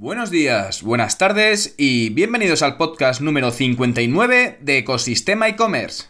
Buenos 0.00 0.30
días, 0.30 0.82
buenas 0.82 1.18
tardes 1.18 1.74
y 1.76 2.08
bienvenidos 2.08 2.62
al 2.62 2.78
podcast 2.78 3.20
número 3.20 3.50
59 3.50 4.56
de 4.62 4.78
Ecosistema 4.78 5.46
e-commerce. 5.46 6.04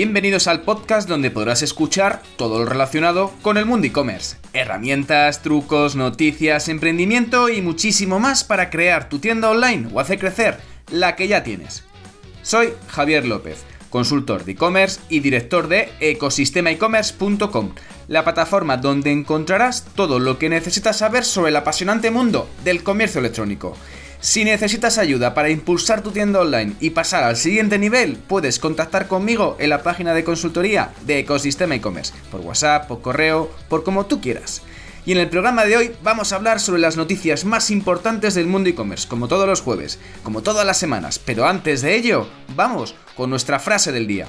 Bienvenidos 0.00 0.46
al 0.46 0.62
podcast 0.62 1.06
donde 1.06 1.30
podrás 1.30 1.60
escuchar 1.60 2.22
todo 2.36 2.60
lo 2.60 2.64
relacionado 2.64 3.34
con 3.42 3.58
el 3.58 3.66
mundo 3.66 3.86
e-commerce. 3.86 4.38
Herramientas, 4.54 5.42
trucos, 5.42 5.94
noticias, 5.94 6.70
emprendimiento 6.70 7.50
y 7.50 7.60
muchísimo 7.60 8.18
más 8.18 8.42
para 8.42 8.70
crear 8.70 9.10
tu 9.10 9.18
tienda 9.18 9.50
online 9.50 9.90
o 9.92 10.00
hacer 10.00 10.18
crecer 10.18 10.58
la 10.90 11.16
que 11.16 11.28
ya 11.28 11.42
tienes. 11.42 11.84
Soy 12.40 12.72
Javier 12.88 13.26
López, 13.26 13.62
consultor 13.90 14.46
de 14.46 14.52
e-commerce 14.52 15.00
y 15.10 15.20
director 15.20 15.68
de 15.68 15.90
ecosistemaecommerce.com, 16.00 17.74
la 18.08 18.24
plataforma 18.24 18.78
donde 18.78 19.12
encontrarás 19.12 19.84
todo 19.84 20.18
lo 20.18 20.38
que 20.38 20.48
necesitas 20.48 20.96
saber 20.96 21.26
sobre 21.26 21.50
el 21.50 21.56
apasionante 21.56 22.10
mundo 22.10 22.48
del 22.64 22.82
comercio 22.82 23.18
electrónico. 23.18 23.76
Si 24.22 24.44
necesitas 24.44 24.98
ayuda 24.98 25.32
para 25.32 25.48
impulsar 25.48 26.02
tu 26.02 26.10
tienda 26.10 26.40
online 26.40 26.74
y 26.78 26.90
pasar 26.90 27.24
al 27.24 27.38
siguiente 27.38 27.78
nivel, 27.78 28.18
puedes 28.18 28.58
contactar 28.58 29.08
conmigo 29.08 29.56
en 29.58 29.70
la 29.70 29.82
página 29.82 30.12
de 30.12 30.24
consultoría 30.24 30.92
de 31.06 31.20
Ecosistema 31.20 31.74
e-commerce, 31.74 32.12
por 32.30 32.42
WhatsApp, 32.42 32.86
por 32.86 33.00
correo, 33.00 33.50
por 33.70 33.82
como 33.82 34.04
tú 34.04 34.20
quieras. 34.20 34.60
Y 35.06 35.12
en 35.12 35.18
el 35.18 35.30
programa 35.30 35.64
de 35.64 35.78
hoy 35.78 35.92
vamos 36.02 36.32
a 36.32 36.36
hablar 36.36 36.60
sobre 36.60 36.82
las 36.82 36.98
noticias 36.98 37.46
más 37.46 37.70
importantes 37.70 38.34
del 38.34 38.46
mundo 38.46 38.68
e-commerce, 38.68 39.08
como 39.08 39.26
todos 39.26 39.48
los 39.48 39.62
jueves, 39.62 39.98
como 40.22 40.42
todas 40.42 40.66
las 40.66 40.76
semanas. 40.76 41.18
Pero 41.18 41.46
antes 41.46 41.80
de 41.80 41.96
ello, 41.96 42.28
vamos 42.54 42.94
con 43.16 43.30
nuestra 43.30 43.58
frase 43.58 43.90
del 43.90 44.06
día. 44.06 44.26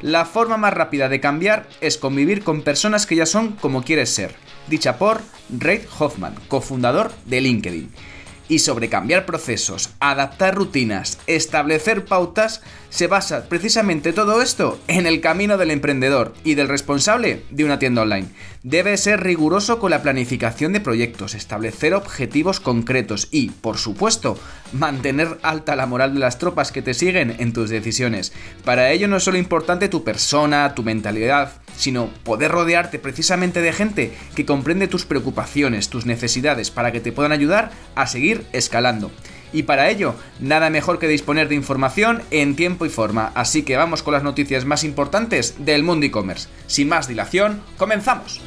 La 0.00 0.24
forma 0.24 0.56
más 0.56 0.72
rápida 0.72 1.10
de 1.10 1.20
cambiar 1.20 1.68
es 1.82 1.98
convivir 1.98 2.44
con 2.44 2.62
personas 2.62 3.04
que 3.04 3.16
ya 3.16 3.26
son 3.26 3.52
como 3.52 3.84
quieres 3.84 4.08
ser. 4.08 4.36
Dicha 4.68 4.96
por 4.96 5.20
Reid 5.50 5.82
Hoffman, 5.98 6.34
cofundador 6.48 7.12
de 7.26 7.42
LinkedIn 7.42 7.90
y 8.48 8.60
sobre 8.60 8.88
cambiar 8.88 9.26
procesos, 9.26 9.90
adaptar 10.00 10.54
rutinas, 10.54 11.18
establecer 11.26 12.04
pautas, 12.04 12.62
se 12.90 13.06
basa 13.06 13.48
precisamente 13.48 14.12
todo 14.12 14.40
esto 14.42 14.78
en 14.88 15.06
el 15.06 15.20
camino 15.20 15.56
del 15.56 15.70
emprendedor 15.70 16.34
y 16.44 16.54
del 16.54 16.68
responsable 16.68 17.42
de 17.50 17.64
una 17.64 17.78
tienda 17.78 18.02
online. 18.02 18.28
Debe 18.64 18.96
ser 18.96 19.22
riguroso 19.22 19.78
con 19.78 19.90
la 19.90 20.00
planificación 20.00 20.72
de 20.72 20.80
proyectos, 20.80 21.34
establecer 21.34 21.92
objetivos 21.92 22.60
concretos 22.60 23.28
y, 23.30 23.50
por 23.50 23.76
supuesto, 23.76 24.38
mantener 24.72 25.38
alta 25.42 25.76
la 25.76 25.84
moral 25.84 26.14
de 26.14 26.20
las 26.20 26.38
tropas 26.38 26.72
que 26.72 26.80
te 26.80 26.94
siguen 26.94 27.36
en 27.40 27.52
tus 27.52 27.68
decisiones. 27.68 28.32
Para 28.64 28.90
ello 28.90 29.06
no 29.06 29.18
es 29.18 29.22
solo 29.22 29.36
importante 29.36 29.90
tu 29.90 30.02
persona, 30.02 30.74
tu 30.74 30.82
mentalidad, 30.82 31.52
sino 31.76 32.08
poder 32.24 32.52
rodearte 32.52 32.98
precisamente 32.98 33.60
de 33.60 33.74
gente 33.74 34.16
que 34.34 34.46
comprende 34.46 34.88
tus 34.88 35.04
preocupaciones, 35.04 35.90
tus 35.90 36.06
necesidades, 36.06 36.70
para 36.70 36.90
que 36.90 37.00
te 37.00 37.12
puedan 37.12 37.32
ayudar 37.32 37.70
a 37.94 38.06
seguir 38.06 38.46
escalando. 38.54 39.10
Y 39.54 39.62
para 39.62 39.88
ello, 39.88 40.16
nada 40.40 40.68
mejor 40.68 40.98
que 40.98 41.06
disponer 41.06 41.48
de 41.48 41.54
información 41.54 42.22
en 42.32 42.56
tiempo 42.56 42.84
y 42.86 42.88
forma. 42.88 43.30
Así 43.36 43.62
que 43.62 43.76
vamos 43.76 44.02
con 44.02 44.12
las 44.12 44.24
noticias 44.24 44.64
más 44.64 44.82
importantes 44.82 45.64
del 45.64 45.84
mundo 45.84 46.04
e-commerce. 46.04 46.48
Sin 46.66 46.88
más 46.88 47.06
dilación, 47.06 47.62
comenzamos. 47.78 48.40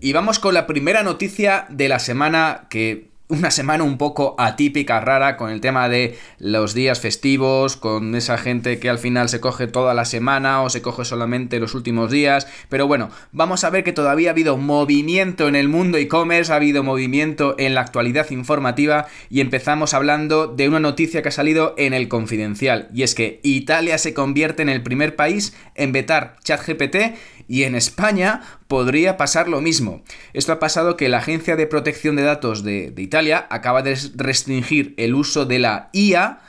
Y 0.00 0.12
vamos 0.14 0.38
con 0.38 0.54
la 0.54 0.66
primera 0.66 1.02
noticia 1.02 1.66
de 1.68 1.88
la 1.88 1.98
semana 1.98 2.66
que 2.70 3.08
una 3.28 3.50
semana 3.50 3.84
un 3.84 3.98
poco 3.98 4.34
atípica, 4.38 5.00
rara, 5.00 5.36
con 5.36 5.50
el 5.50 5.60
tema 5.60 5.88
de 5.88 6.18
los 6.38 6.72
días 6.72 7.00
festivos, 7.00 7.76
con 7.76 8.14
esa 8.14 8.38
gente 8.38 8.78
que 8.78 8.88
al 8.88 8.98
final 8.98 9.28
se 9.28 9.40
coge 9.40 9.66
toda 9.66 9.92
la 9.92 10.06
semana 10.06 10.62
o 10.62 10.70
se 10.70 10.80
coge 10.80 11.04
solamente 11.04 11.60
los 11.60 11.74
últimos 11.74 12.10
días. 12.10 12.46
Pero 12.70 12.86
bueno, 12.86 13.10
vamos 13.32 13.64
a 13.64 13.70
ver 13.70 13.84
que 13.84 13.92
todavía 13.92 14.30
ha 14.30 14.32
habido 14.32 14.56
movimiento 14.56 15.46
en 15.46 15.56
el 15.56 15.68
mundo 15.68 15.98
e-commerce, 15.98 16.52
ha 16.52 16.56
habido 16.56 16.82
movimiento 16.82 17.54
en 17.58 17.74
la 17.74 17.82
actualidad 17.82 18.30
informativa 18.30 19.06
y 19.28 19.40
empezamos 19.40 19.92
hablando 19.92 20.46
de 20.46 20.68
una 20.68 20.80
noticia 20.80 21.20
que 21.20 21.28
ha 21.28 21.32
salido 21.32 21.74
en 21.76 21.92
el 21.92 22.08
confidencial. 22.08 22.88
Y 22.94 23.02
es 23.02 23.14
que 23.14 23.40
Italia 23.42 23.98
se 23.98 24.14
convierte 24.14 24.62
en 24.62 24.70
el 24.70 24.82
primer 24.82 25.16
país 25.16 25.54
en 25.74 25.92
vetar 25.92 26.36
ChatGPT 26.44 26.96
y 27.48 27.64
en 27.64 27.74
España 27.74 28.42
podría 28.68 29.16
pasar 29.16 29.48
lo 29.48 29.60
mismo. 29.60 30.02
Esto 30.34 30.52
ha 30.52 30.58
pasado 30.60 30.96
que 30.96 31.08
la 31.08 31.18
Agencia 31.18 31.56
de 31.56 31.66
Protección 31.66 32.14
de 32.14 32.22
Datos 32.22 32.62
de, 32.62 32.92
Italia 32.98 33.46
acaba 33.50 33.82
de 33.82 33.98
restringir 34.14 34.94
el 34.98 35.14
uso 35.14 35.46
de 35.46 35.58
la 35.58 35.88
IA 35.92 36.40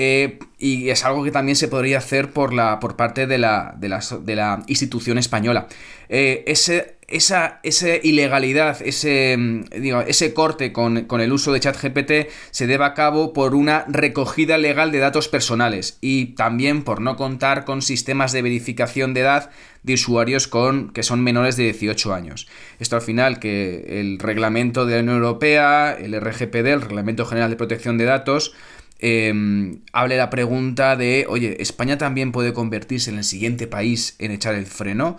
eh, 0.00 0.38
y 0.58 0.90
es 0.90 1.04
algo 1.04 1.24
que 1.24 1.32
también 1.32 1.56
se 1.56 1.66
podría 1.66 1.98
hacer 1.98 2.32
por, 2.32 2.52
la, 2.52 2.78
por 2.78 2.94
parte 2.94 3.26
de 3.26 3.38
la, 3.38 3.74
de 3.76 4.36
la, 4.36 4.62
institución 4.68 5.18
española. 5.18 5.66
Eh, 6.08 6.44
esa, 6.46 7.58
esa 7.62 7.96
ilegalidad, 7.96 8.80
ese, 8.82 9.36
mm, 9.36 9.64
ese 10.06 10.34
corte 10.34 10.72
con, 10.72 11.08
el 11.20 11.32
uso 11.32 11.52
de 11.52 11.58
ChatGPT 11.58 12.30
se 12.52 12.66
debe 12.68 12.84
a 12.84 12.94
cabo 12.94 13.32
por 13.32 13.56
una 13.56 13.86
recogida 13.88 14.56
legal 14.56 14.92
de 14.92 14.98
datos 14.98 15.26
personales 15.26 15.98
y 16.00 16.26
también 16.36 16.84
por 16.84 17.00
no 17.00 17.16
contar 17.16 17.64
con 17.64 17.82
sistemas 17.82 18.30
de 18.30 18.42
verificación 18.42 19.14
de 19.14 19.20
edad 19.22 19.50
de 19.88 19.94
usuarios 19.94 20.46
con, 20.46 20.90
que 20.90 21.02
son 21.02 21.22
menores 21.24 21.56
de 21.56 21.64
18 21.64 22.14
años. 22.14 22.46
Esto 22.78 22.94
al 22.94 23.02
final 23.02 23.40
que 23.40 24.00
el 24.00 24.20
reglamento 24.20 24.86
de 24.86 24.94
la 24.94 25.00
Unión 25.00 25.16
Europea, 25.16 25.96
el 25.98 26.14
RGPD, 26.20 26.66
el 26.66 26.82
Reglamento 26.82 27.26
General 27.26 27.50
de 27.50 27.56
Protección 27.56 27.98
de 27.98 28.04
Datos, 28.04 28.54
em, 29.00 29.80
hable 29.92 30.16
la 30.16 30.30
pregunta 30.30 30.96
de, 30.96 31.26
oye, 31.28 31.60
¿España 31.60 31.98
también 31.98 32.30
puede 32.30 32.52
convertirse 32.52 33.10
en 33.10 33.18
el 33.18 33.24
siguiente 33.24 33.66
país 33.66 34.14
en 34.18 34.30
echar 34.30 34.54
el 34.54 34.66
freno? 34.66 35.16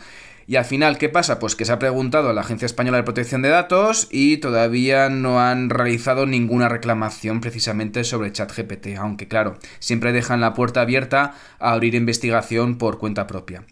Y 0.50 0.56
al 0.56 0.66
final, 0.66 0.97
¿qué 0.97 1.09
pasa? 1.09 1.38
Pues 1.38 1.56
que 1.56 1.63
se 1.63 1.72
ha 1.72 1.78
preguntado 1.78 2.30
a 2.30 2.34
la 2.34 2.41
Agencia 2.41 2.66
Española 2.66 2.97
de 2.97 3.03
Protección 3.03 3.44
de 3.44 3.50
Datos 3.50 4.07
y 4.09 4.38
todavía 4.38 5.07
no 5.07 5.40
han 5.40 5.69
realizado 5.69 6.25
ninguna 6.25 6.68
reclamación 6.68 7.40
precisamente 7.40 8.03
sobre 8.03 8.31
ChatGPT, 8.31 8.97
aunque 8.97 9.28
claro, 9.28 9.59
siempre 9.78 10.12
dejan 10.12 10.41
la 10.41 10.56
puerta 10.56 10.81
abierta 10.81 11.36
a 11.59 11.74
abrir 11.74 11.94
investigación 11.94 12.80
por 12.80 12.97
cuenta 12.97 13.28
propia. 13.28 13.63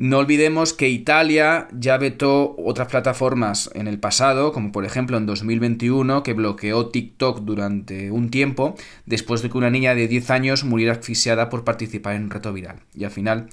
No 0.00 0.16
olvidemos 0.16 0.72
que 0.72 0.88
Italia 0.88 1.68
ya 1.72 1.98
vetó 1.98 2.56
otras 2.56 2.88
plataformas 2.88 3.68
en 3.74 3.86
el 3.86 4.00
pasado, 4.00 4.50
como 4.50 4.72
por 4.72 4.86
ejemplo 4.86 5.18
en 5.18 5.26
2021, 5.26 6.22
que 6.22 6.32
bloqueó 6.32 6.88
TikTok 6.88 7.40
durante 7.40 8.10
un 8.10 8.30
tiempo, 8.30 8.76
después 9.04 9.42
de 9.42 9.50
que 9.50 9.58
una 9.58 9.68
niña 9.68 9.94
de 9.94 10.08
10 10.08 10.30
años 10.30 10.64
muriera 10.64 10.94
asfixiada 10.94 11.50
por 11.50 11.64
participar 11.64 12.14
en 12.14 12.22
un 12.22 12.30
reto 12.30 12.50
viral. 12.50 12.80
Y 12.94 13.04
al 13.04 13.10
final 13.10 13.50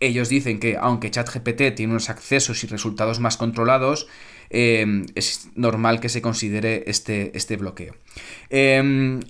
ellos 0.00 0.28
dicen 0.28 0.58
que 0.58 0.76
aunque 0.76 1.12
ChatGPT 1.12 1.76
tiene 1.76 1.92
unos 1.92 2.10
accesos 2.10 2.64
y 2.64 2.66
resultados 2.66 3.20
más 3.20 3.36
controlados, 3.36 4.08
em, 4.50 5.06
es 5.14 5.48
normal 5.54 6.00
que 6.00 6.08
se 6.08 6.20
considere 6.20 6.82
este, 6.88 7.30
este 7.36 7.56
bloqueo. 7.56 7.94
Em, 8.50 9.20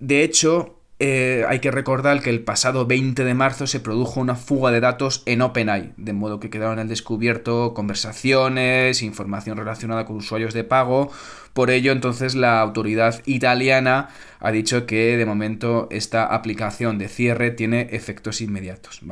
de 0.00 0.22
hecho, 0.22 0.83
eh, 1.06 1.44
hay 1.46 1.58
que 1.58 1.70
recordar 1.70 2.22
que 2.22 2.30
el 2.30 2.42
pasado 2.42 2.86
20 2.86 3.24
de 3.24 3.34
marzo 3.34 3.66
se 3.66 3.78
produjo 3.78 4.20
una 4.20 4.36
fuga 4.36 4.70
de 4.70 4.80
datos 4.80 5.22
en 5.26 5.42
OpenAI, 5.42 5.92
de 5.98 6.14
modo 6.14 6.40
que 6.40 6.48
quedaron 6.48 6.78
al 6.78 6.88
descubierto 6.88 7.74
conversaciones, 7.74 9.02
información 9.02 9.58
relacionada 9.58 10.06
con 10.06 10.16
usuarios 10.16 10.54
de 10.54 10.64
pago. 10.64 11.12
Por 11.52 11.70
ello, 11.70 11.92
entonces, 11.92 12.34
la 12.34 12.58
autoridad 12.58 13.20
italiana 13.26 14.08
ha 14.40 14.50
dicho 14.50 14.86
que 14.86 15.18
de 15.18 15.26
momento 15.26 15.88
esta 15.90 16.24
aplicación 16.24 16.96
de 16.96 17.08
cierre 17.08 17.50
tiene 17.50 17.88
efectos 17.90 18.40
inmediatos. 18.40 19.02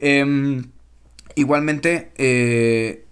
Em, 0.00 0.72
igualmente, 1.36 2.10
eh, 2.16 3.04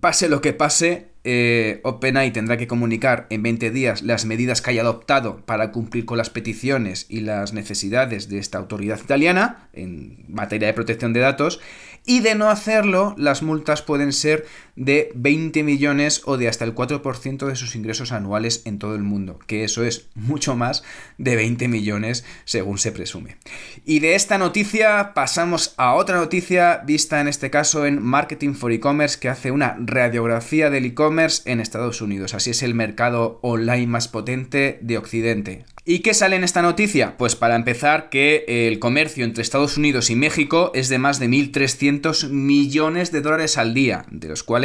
pase 0.00 0.28
lo 0.28 0.40
que 0.40 0.52
pase, 0.52 1.11
eh, 1.24 1.80
OpenAI 1.84 2.32
tendrá 2.32 2.56
que 2.56 2.66
comunicar 2.66 3.26
en 3.30 3.44
20 3.44 3.70
días 3.70 4.02
las 4.02 4.24
medidas 4.24 4.60
que 4.60 4.70
haya 4.70 4.82
adoptado 4.82 5.44
para 5.46 5.70
cumplir 5.70 6.04
con 6.04 6.18
las 6.18 6.30
peticiones 6.30 7.06
y 7.08 7.20
las 7.20 7.52
necesidades 7.52 8.28
de 8.28 8.38
esta 8.38 8.58
autoridad 8.58 8.98
italiana 8.98 9.68
en 9.72 10.24
materia 10.28 10.66
de 10.66 10.74
protección 10.74 11.12
de 11.12 11.20
datos 11.20 11.60
y 12.04 12.20
de 12.20 12.34
no 12.34 12.50
hacerlo 12.50 13.14
las 13.16 13.42
multas 13.42 13.82
pueden 13.82 14.12
ser 14.12 14.46
de 14.76 15.10
20 15.14 15.62
millones 15.62 16.22
o 16.24 16.36
de 16.36 16.48
hasta 16.48 16.64
el 16.64 16.74
4% 16.74 17.46
de 17.46 17.56
sus 17.56 17.74
ingresos 17.74 18.12
anuales 18.12 18.62
en 18.64 18.78
todo 18.78 18.94
el 18.94 19.02
mundo, 19.02 19.38
que 19.46 19.64
eso 19.64 19.84
es 19.84 20.08
mucho 20.14 20.54
más 20.54 20.82
de 21.18 21.36
20 21.36 21.68
millones 21.68 22.24
según 22.44 22.78
se 22.78 22.92
presume. 22.92 23.36
Y 23.84 24.00
de 24.00 24.14
esta 24.14 24.38
noticia 24.38 25.12
pasamos 25.14 25.74
a 25.76 25.94
otra 25.94 26.16
noticia 26.16 26.82
vista 26.84 27.20
en 27.20 27.28
este 27.28 27.50
caso 27.50 27.86
en 27.86 28.02
Marketing 28.02 28.54
for 28.54 28.72
E-Commerce 28.72 29.18
que 29.18 29.28
hace 29.28 29.50
una 29.50 29.76
radiografía 29.78 30.70
del 30.70 30.86
e-commerce 30.86 31.50
en 31.50 31.60
Estados 31.60 32.00
Unidos. 32.00 32.34
Así 32.34 32.50
es 32.50 32.62
el 32.62 32.74
mercado 32.74 33.38
online 33.42 33.86
más 33.86 34.08
potente 34.08 34.78
de 34.82 34.98
Occidente. 34.98 35.64
¿Y 35.84 35.98
qué 35.98 36.14
sale 36.14 36.36
en 36.36 36.44
esta 36.44 36.62
noticia? 36.62 37.16
Pues 37.16 37.34
para 37.34 37.56
empezar 37.56 38.08
que 38.08 38.44
el 38.46 38.78
comercio 38.78 39.24
entre 39.24 39.42
Estados 39.42 39.76
Unidos 39.76 40.10
y 40.10 40.14
México 40.14 40.70
es 40.74 40.88
de 40.88 40.98
más 40.98 41.18
de 41.18 41.28
1.300 41.28 41.72
300 41.72 42.30
millones 42.30 43.12
de 43.12 43.20
dólares 43.22 43.56
al 43.56 43.72
día, 43.72 44.04
de 44.10 44.28
los 44.28 44.42
cuales 44.42 44.61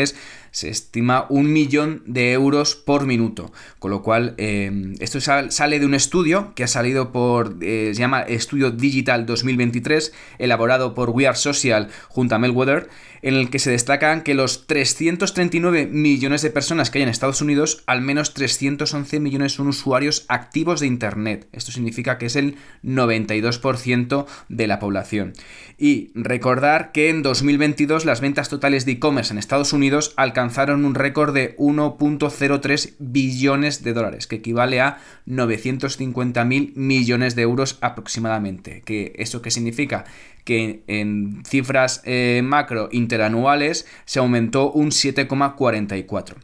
se 0.51 0.69
estima 0.69 1.25
un 1.29 1.51
millón 1.51 2.03
de 2.05 2.31
euros 2.33 2.75
por 2.75 3.05
minuto. 3.05 3.51
Con 3.79 3.91
lo 3.91 4.01
cual, 4.01 4.33
eh, 4.37 4.93
esto 4.99 5.19
sale 5.21 5.79
de 5.79 5.85
un 5.85 5.93
estudio 5.93 6.53
que 6.55 6.63
ha 6.63 6.67
salido 6.67 7.11
por, 7.11 7.57
eh, 7.61 7.91
se 7.93 7.99
llama 7.99 8.21
Estudio 8.21 8.71
Digital 8.71 9.25
2023, 9.25 10.13
elaborado 10.39 10.93
por 10.93 11.09
We 11.11 11.27
Are 11.27 11.37
Social 11.37 11.89
junto 12.09 12.35
a 12.35 12.39
Melweather, 12.39 12.89
en 13.21 13.35
el 13.35 13.49
que 13.49 13.59
se 13.59 13.71
destacan 13.71 14.21
que 14.21 14.33
los 14.33 14.67
339 14.67 15.87
millones 15.87 16.41
de 16.41 16.49
personas 16.49 16.89
que 16.89 16.99
hay 16.99 17.03
en 17.03 17.09
Estados 17.09 17.41
Unidos, 17.41 17.83
al 17.87 18.01
menos 18.01 18.33
311 18.33 19.19
millones 19.19 19.53
son 19.53 19.67
usuarios 19.67 20.25
activos 20.27 20.79
de 20.79 20.87
Internet. 20.87 21.47
Esto 21.51 21.71
significa 21.71 22.17
que 22.17 22.27
es 22.27 22.35
el 22.35 22.55
92% 22.83 24.25
de 24.49 24.67
la 24.67 24.79
población. 24.79 25.33
Y 25.77 26.11
recordar 26.15 26.91
que 26.91 27.09
en 27.09 27.21
2022 27.21 28.05
las 28.05 28.21
ventas 28.21 28.49
totales 28.49 28.85
de 28.85 28.93
e-commerce 28.93 29.31
en 29.31 29.37
Estados 29.37 29.73
Unidos 29.73 30.13
alcanzaron 30.17 30.85
un 30.85 30.95
récord 30.95 31.33
de 31.33 31.55
1.03 31.57 32.95
billones 32.99 33.83
de 33.83 33.93
dólares, 33.93 34.27
que 34.27 34.37
equivale 34.37 34.81
a 34.81 34.97
950 35.25 36.43
mil 36.45 36.73
millones 36.75 37.35
de 37.35 37.43
euros 37.43 37.77
aproximadamente. 37.81 38.81
¿Que 38.85 39.13
¿Eso 39.17 39.41
qué 39.41 39.51
significa? 39.51 40.05
Que 40.47 40.85
en 40.87 41.43
cifras 41.45 42.01
eh, 42.05 42.39
macro 42.41 42.87
interanuales 42.93 43.85
se 44.05 44.19
aumentó 44.19 44.71
un 44.71 44.91
7,44. 44.91 46.35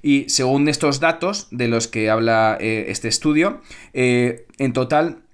Y 0.00 0.30
según 0.30 0.66
estos 0.66 0.98
datos 0.98 1.46
de 1.50 1.68
los 1.68 1.86
que 1.86 2.08
habla 2.08 2.56
eh, 2.58 2.86
este 2.88 3.08
estudio, 3.08 3.60
eh, 3.92 4.46
en 4.56 4.72
total 4.72 5.24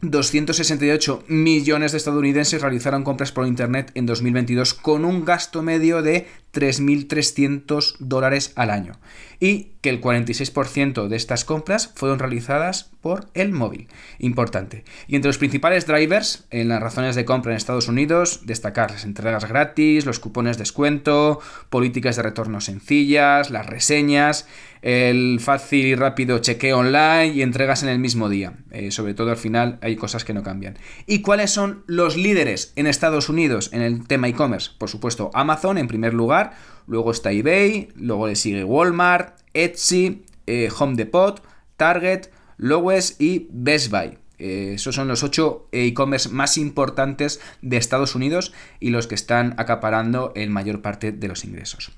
268 0.00 1.22
millones 1.28 1.92
de 1.92 1.98
estadounidenses 1.98 2.60
realizaron 2.60 3.04
compras 3.04 3.30
por 3.30 3.46
Internet 3.46 3.92
en 3.94 4.06
2022 4.06 4.74
con 4.74 5.04
un 5.04 5.24
gasto 5.24 5.62
medio 5.62 6.02
de 6.02 6.26
3.300 6.54 7.96
dólares 7.98 8.52
al 8.56 8.70
año 8.70 8.94
y 9.40 9.72
que 9.82 9.90
el 9.90 10.00
46% 10.00 11.08
de 11.08 11.16
estas 11.16 11.44
compras 11.44 11.92
fueron 11.94 12.18
realizadas 12.18 12.90
por 13.02 13.28
el 13.34 13.52
móvil. 13.52 13.88
Importante. 14.18 14.84
Y 15.06 15.16
entre 15.16 15.28
los 15.28 15.36
principales 15.36 15.86
drivers 15.86 16.46
en 16.50 16.68
las 16.68 16.82
razones 16.82 17.16
de 17.16 17.26
compra 17.26 17.52
en 17.52 17.58
Estados 17.58 17.88
Unidos, 17.88 18.40
destacar 18.46 18.90
las 18.90 19.04
entregas 19.04 19.46
gratis, 19.46 20.06
los 20.06 20.20
cupones 20.20 20.56
de 20.56 20.62
descuento, 20.62 21.40
políticas 21.68 22.16
de 22.16 22.22
retorno 22.22 22.62
sencillas, 22.62 23.50
las 23.50 23.66
reseñas, 23.66 24.48
el 24.80 25.40
fácil 25.40 25.86
y 25.86 25.94
rápido 25.94 26.38
chequeo 26.38 26.78
online 26.78 27.28
y 27.28 27.42
entregas 27.42 27.82
en 27.82 27.90
el 27.90 27.98
mismo 27.98 28.30
día. 28.30 28.54
Eh, 28.70 28.90
sobre 28.90 29.14
todo 29.14 29.30
al 29.30 29.36
final 29.36 29.78
hay 29.82 29.96
cosas 29.96 30.24
que 30.24 30.34
no 30.34 30.42
cambian. 30.42 30.78
¿Y 31.06 31.20
cuáles 31.20 31.50
son 31.50 31.84
los 31.86 32.16
líderes 32.16 32.72
en 32.76 32.86
Estados 32.86 33.28
Unidos 33.28 33.70
en 33.72 33.82
el 33.82 34.06
tema 34.06 34.28
e-commerce? 34.28 34.70
Por 34.78 34.88
supuesto, 34.88 35.30
Amazon 35.34 35.76
en 35.76 35.88
primer 35.88 36.14
lugar, 36.14 36.43
luego 36.86 37.10
está 37.10 37.32
eBay, 37.32 37.88
luego 37.96 38.26
le 38.26 38.36
sigue 38.36 38.64
Walmart, 38.64 39.38
Etsy, 39.54 40.24
eh, 40.46 40.68
Home 40.78 40.96
Depot, 40.96 41.42
Target, 41.76 42.28
Lowes 42.56 43.16
y 43.18 43.48
Best 43.50 43.90
Buy. 43.90 44.18
Eh, 44.38 44.72
esos 44.74 44.94
son 44.94 45.08
los 45.08 45.22
ocho 45.22 45.68
e-commerce 45.72 46.28
más 46.28 46.58
importantes 46.58 47.40
de 47.62 47.76
Estados 47.76 48.14
Unidos 48.14 48.52
y 48.80 48.90
los 48.90 49.06
que 49.06 49.14
están 49.14 49.54
acaparando 49.58 50.32
en 50.34 50.52
mayor 50.52 50.82
parte 50.82 51.12
de 51.12 51.28
los 51.28 51.44
ingresos. 51.44 51.92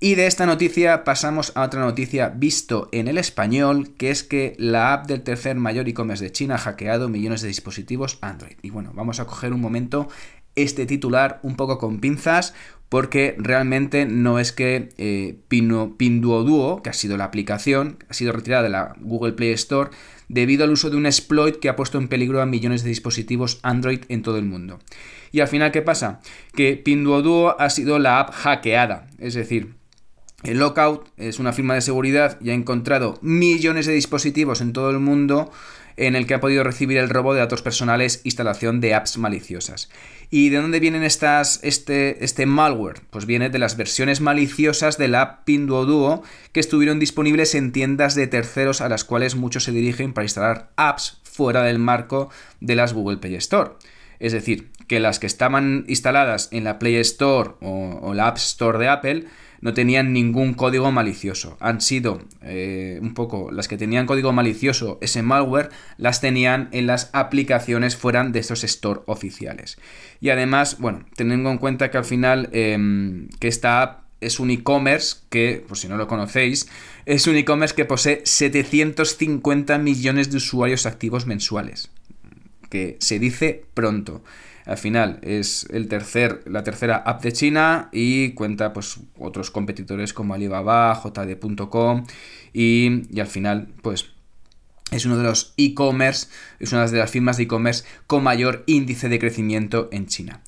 Y 0.00 0.14
de 0.14 0.28
esta 0.28 0.46
noticia 0.46 1.02
pasamos 1.02 1.50
a 1.56 1.62
otra 1.62 1.80
noticia 1.80 2.28
visto 2.28 2.88
en 2.92 3.08
el 3.08 3.18
español, 3.18 3.94
que 3.96 4.10
es 4.10 4.22
que 4.22 4.54
la 4.56 4.92
app 4.92 5.08
del 5.08 5.22
tercer 5.22 5.56
mayor 5.56 5.88
e-commerce 5.88 6.22
de 6.22 6.30
China 6.30 6.54
ha 6.54 6.58
hackeado 6.58 7.08
millones 7.08 7.42
de 7.42 7.48
dispositivos 7.48 8.18
Android. 8.20 8.56
Y 8.62 8.70
bueno, 8.70 8.92
vamos 8.94 9.18
a 9.18 9.24
coger 9.24 9.52
un 9.52 9.60
momento 9.60 10.08
este 10.62 10.86
titular 10.86 11.40
un 11.42 11.56
poco 11.56 11.78
con 11.78 12.00
pinzas, 12.00 12.54
porque 12.88 13.34
realmente 13.38 14.06
no 14.06 14.38
es 14.38 14.52
que 14.52 14.90
eh, 14.96 15.36
Pinduoduo, 15.48 16.82
que 16.82 16.90
ha 16.90 16.94
sido 16.94 17.16
la 17.16 17.24
aplicación, 17.24 17.98
ha 18.08 18.14
sido 18.14 18.32
retirada 18.32 18.62
de 18.62 18.70
la 18.70 18.94
Google 19.00 19.32
Play 19.32 19.52
Store 19.52 19.90
debido 20.28 20.64
al 20.64 20.70
uso 20.70 20.90
de 20.90 20.96
un 20.96 21.06
exploit 21.06 21.56
que 21.56 21.68
ha 21.68 21.76
puesto 21.76 21.98
en 21.98 22.08
peligro 22.08 22.40
a 22.40 22.46
millones 22.46 22.82
de 22.82 22.90
dispositivos 22.90 23.60
Android 23.62 24.00
en 24.08 24.22
todo 24.22 24.38
el 24.38 24.44
mundo. 24.44 24.78
Y 25.32 25.40
al 25.40 25.48
final, 25.48 25.72
¿qué 25.72 25.82
pasa? 25.82 26.20
Que 26.54 26.76
Pinduoduo 26.76 27.60
ha 27.60 27.70
sido 27.70 27.98
la 27.98 28.20
app 28.20 28.32
hackeada, 28.32 29.08
es 29.18 29.34
decir, 29.34 29.78
el 30.44 30.58
Lockout 30.58 31.08
es 31.16 31.40
una 31.40 31.52
firma 31.52 31.74
de 31.74 31.80
seguridad 31.80 32.38
y 32.40 32.50
ha 32.50 32.54
encontrado 32.54 33.18
millones 33.22 33.86
de 33.86 33.94
dispositivos 33.94 34.60
en 34.60 34.72
todo 34.72 34.90
el 34.90 35.00
mundo 35.00 35.50
en 35.98 36.16
el 36.16 36.26
que 36.26 36.34
ha 36.34 36.40
podido 36.40 36.64
recibir 36.64 36.96
el 36.96 37.08
robo 37.08 37.34
de 37.34 37.40
datos 37.40 37.62
personales, 37.62 38.20
instalación 38.24 38.80
de 38.80 38.94
apps 38.94 39.18
maliciosas. 39.18 39.90
¿Y 40.30 40.50
de 40.50 40.58
dónde 40.58 40.80
vienen 40.80 41.02
estas, 41.02 41.60
este, 41.62 42.24
este 42.24 42.46
malware? 42.46 43.00
Pues 43.10 43.26
viene 43.26 43.50
de 43.50 43.58
las 43.58 43.76
versiones 43.76 44.20
maliciosas 44.20 44.96
de 44.96 45.08
la 45.08 45.22
app 45.22 45.44
Pinduoduo 45.44 46.22
que 46.52 46.60
estuvieron 46.60 47.00
disponibles 47.00 47.54
en 47.54 47.72
tiendas 47.72 48.14
de 48.14 48.26
terceros 48.26 48.80
a 48.80 48.88
las 48.88 49.04
cuales 49.04 49.34
muchos 49.34 49.64
se 49.64 49.72
dirigen 49.72 50.12
para 50.12 50.24
instalar 50.24 50.70
apps 50.76 51.20
fuera 51.24 51.62
del 51.62 51.78
marco 51.78 52.30
de 52.60 52.76
las 52.76 52.92
Google 52.92 53.18
Play 53.18 53.34
Store. 53.34 53.72
Es 54.20 54.32
decir, 54.32 54.70
que 54.86 55.00
las 55.00 55.18
que 55.18 55.26
estaban 55.26 55.84
instaladas 55.88 56.48
en 56.52 56.64
la 56.64 56.78
Play 56.78 56.96
Store 56.96 57.50
o 57.60 58.14
la 58.14 58.28
App 58.28 58.36
Store 58.36 58.78
de 58.78 58.88
Apple 58.88 59.24
no 59.60 59.74
tenían 59.74 60.12
ningún 60.12 60.54
código 60.54 60.92
malicioso. 60.92 61.56
Han 61.60 61.80
sido 61.80 62.22
eh, 62.42 62.98
un 63.02 63.14
poco 63.14 63.50
las 63.50 63.68
que 63.68 63.76
tenían 63.76 64.06
código 64.06 64.32
malicioso, 64.32 64.98
ese 65.00 65.22
malware, 65.22 65.70
las 65.96 66.20
tenían 66.20 66.68
en 66.72 66.86
las 66.86 67.10
aplicaciones 67.12 67.96
fuera 67.96 68.24
de 68.24 68.38
esos 68.38 68.64
store 68.64 69.00
oficiales. 69.06 69.78
Y 70.20 70.30
además, 70.30 70.78
bueno, 70.78 71.04
teniendo 71.16 71.50
en 71.50 71.58
cuenta 71.58 71.90
que 71.90 71.98
al 71.98 72.04
final 72.04 72.48
em, 72.52 73.28
que 73.38 73.48
esta 73.48 73.82
app 73.82 74.08
es 74.20 74.40
un 74.40 74.50
e-commerce 74.50 75.18
que, 75.30 75.64
por 75.66 75.78
si 75.78 75.88
no 75.88 75.96
lo 75.96 76.08
conocéis, 76.08 76.68
es 77.06 77.26
un 77.26 77.36
e-commerce 77.36 77.74
que 77.74 77.84
posee 77.84 78.22
750 78.24 79.78
millones 79.78 80.30
de 80.30 80.38
usuarios 80.38 80.86
activos 80.86 81.26
mensuales. 81.26 81.90
Que 82.68 82.96
se 83.00 83.18
dice 83.18 83.64
pronto. 83.74 84.22
Al 84.68 84.76
final 84.76 85.18
es 85.22 85.66
el 85.70 85.88
tercer, 85.88 86.42
la 86.44 86.62
tercera 86.62 86.96
app 86.96 87.22
de 87.22 87.32
China 87.32 87.88
y 87.90 88.32
cuenta 88.32 88.74
pues 88.74 89.00
otros 89.18 89.50
competidores 89.50 90.12
como 90.12 90.34
Alibaba, 90.34 91.00
JD.com 91.02 92.04
y, 92.52 93.02
y 93.10 93.20
al 93.20 93.26
final 93.26 93.68
pues 93.80 94.10
es 94.90 95.06
uno 95.06 95.16
de 95.16 95.22
los 95.24 95.54
e-commerce, 95.56 96.28
es 96.60 96.72
una 96.72 96.86
de 96.86 96.98
las 96.98 97.10
firmas 97.10 97.38
de 97.38 97.44
e-commerce 97.44 97.84
con 98.06 98.22
mayor 98.22 98.64
índice 98.66 99.08
de 99.08 99.18
crecimiento 99.18 99.88
en 99.90 100.06
China. 100.06 100.42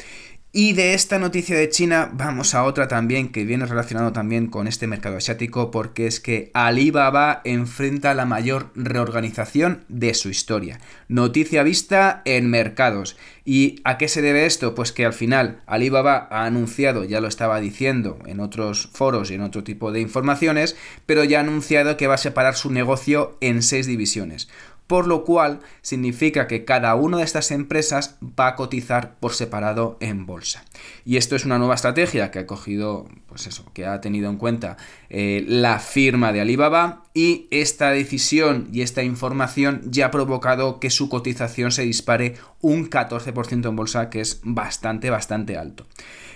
Y 0.53 0.73
de 0.73 0.95
esta 0.95 1.21
noticia 1.21 1.57
de 1.57 1.69
China 1.69 2.11
vamos 2.13 2.57
a 2.57 2.65
otra 2.65 2.89
también 2.89 3.29
que 3.31 3.45
viene 3.45 3.67
relacionado 3.67 4.13
también 4.13 4.49
con 4.49 4.67
este 4.67 4.89
mercado 4.89 5.17
asiático 5.17 5.71
porque 5.71 6.09
es 6.09 6.19
que 6.19 6.51
Alibaba 6.55 7.41
enfrenta 7.45 8.15
la 8.15 8.25
mayor 8.25 8.73
reorganización 8.75 9.85
de 9.87 10.13
su 10.13 10.29
historia. 10.29 10.81
Noticia 11.07 11.63
vista 11.63 12.23
en 12.25 12.51
mercados. 12.51 13.17
¿Y 13.45 13.81
a 13.85 13.97
qué 13.97 14.09
se 14.09 14.23
debe 14.23 14.45
esto? 14.45 14.75
Pues 14.75 14.91
que 14.91 15.07
al 15.07 15.13
final 15.13 15.63
Alibaba 15.67 16.27
ha 16.33 16.47
anunciado, 16.47 17.05
ya 17.05 17.21
lo 17.21 17.29
estaba 17.29 17.61
diciendo 17.61 18.19
en 18.27 18.41
otros 18.41 18.91
foros 18.93 19.31
y 19.31 19.35
en 19.35 19.43
otro 19.43 19.63
tipo 19.63 19.93
de 19.93 20.01
informaciones, 20.01 20.75
pero 21.07 21.23
ya 21.23 21.39
ha 21.39 21.43
anunciado 21.43 21.97
que 21.97 22.09
va 22.09 22.15
a 22.15 22.19
separar 22.19 22.57
su 22.57 22.73
negocio 22.73 23.39
en 23.41 23.63
seis 23.63 23.87
divisiones 23.87 24.49
por 24.91 25.07
lo 25.07 25.23
cual 25.23 25.61
significa 25.83 26.49
que 26.49 26.65
cada 26.65 26.97
una 26.97 27.19
de 27.19 27.23
estas 27.23 27.53
empresas 27.53 28.17
va 28.21 28.49
a 28.49 28.57
cotizar 28.57 29.15
por 29.21 29.35
separado 29.35 29.97
en 30.01 30.27
bolsa. 30.27 30.65
Y 31.05 31.17
esto 31.17 31.37
es 31.37 31.45
una 31.45 31.59
nueva 31.59 31.77
estrategia 31.77 32.33
que 32.33 32.41
ha 32.41 32.47
cogido, 32.49 33.07
pues 33.29 33.47
eso, 33.47 33.71
que 33.73 33.87
ha 33.87 34.01
tenido 34.01 34.29
en 34.29 34.37
cuenta 34.37 34.79
eh, 35.09 35.45
la 35.47 35.79
firma 35.79 36.33
de 36.33 36.41
Alibaba 36.41 37.05
y 37.15 37.47
esta 37.53 37.93
decisión 37.93 38.67
y 38.73 38.83
esta 38.83 39.05
información 39.05 39.83
ya 39.85 40.07
ha 40.07 40.11
provocado 40.11 40.81
que 40.81 40.91
su 40.91 41.09
cotización 41.09 41.71
se 41.71 41.83
dispare 41.83 42.35
un 42.61 42.91
14% 42.91 43.69
en 43.69 43.77
bolsa, 43.77 44.11
que 44.11 44.21
es 44.21 44.41
bastante, 44.43 45.09
bastante 45.09 45.57
alto. 45.57 45.87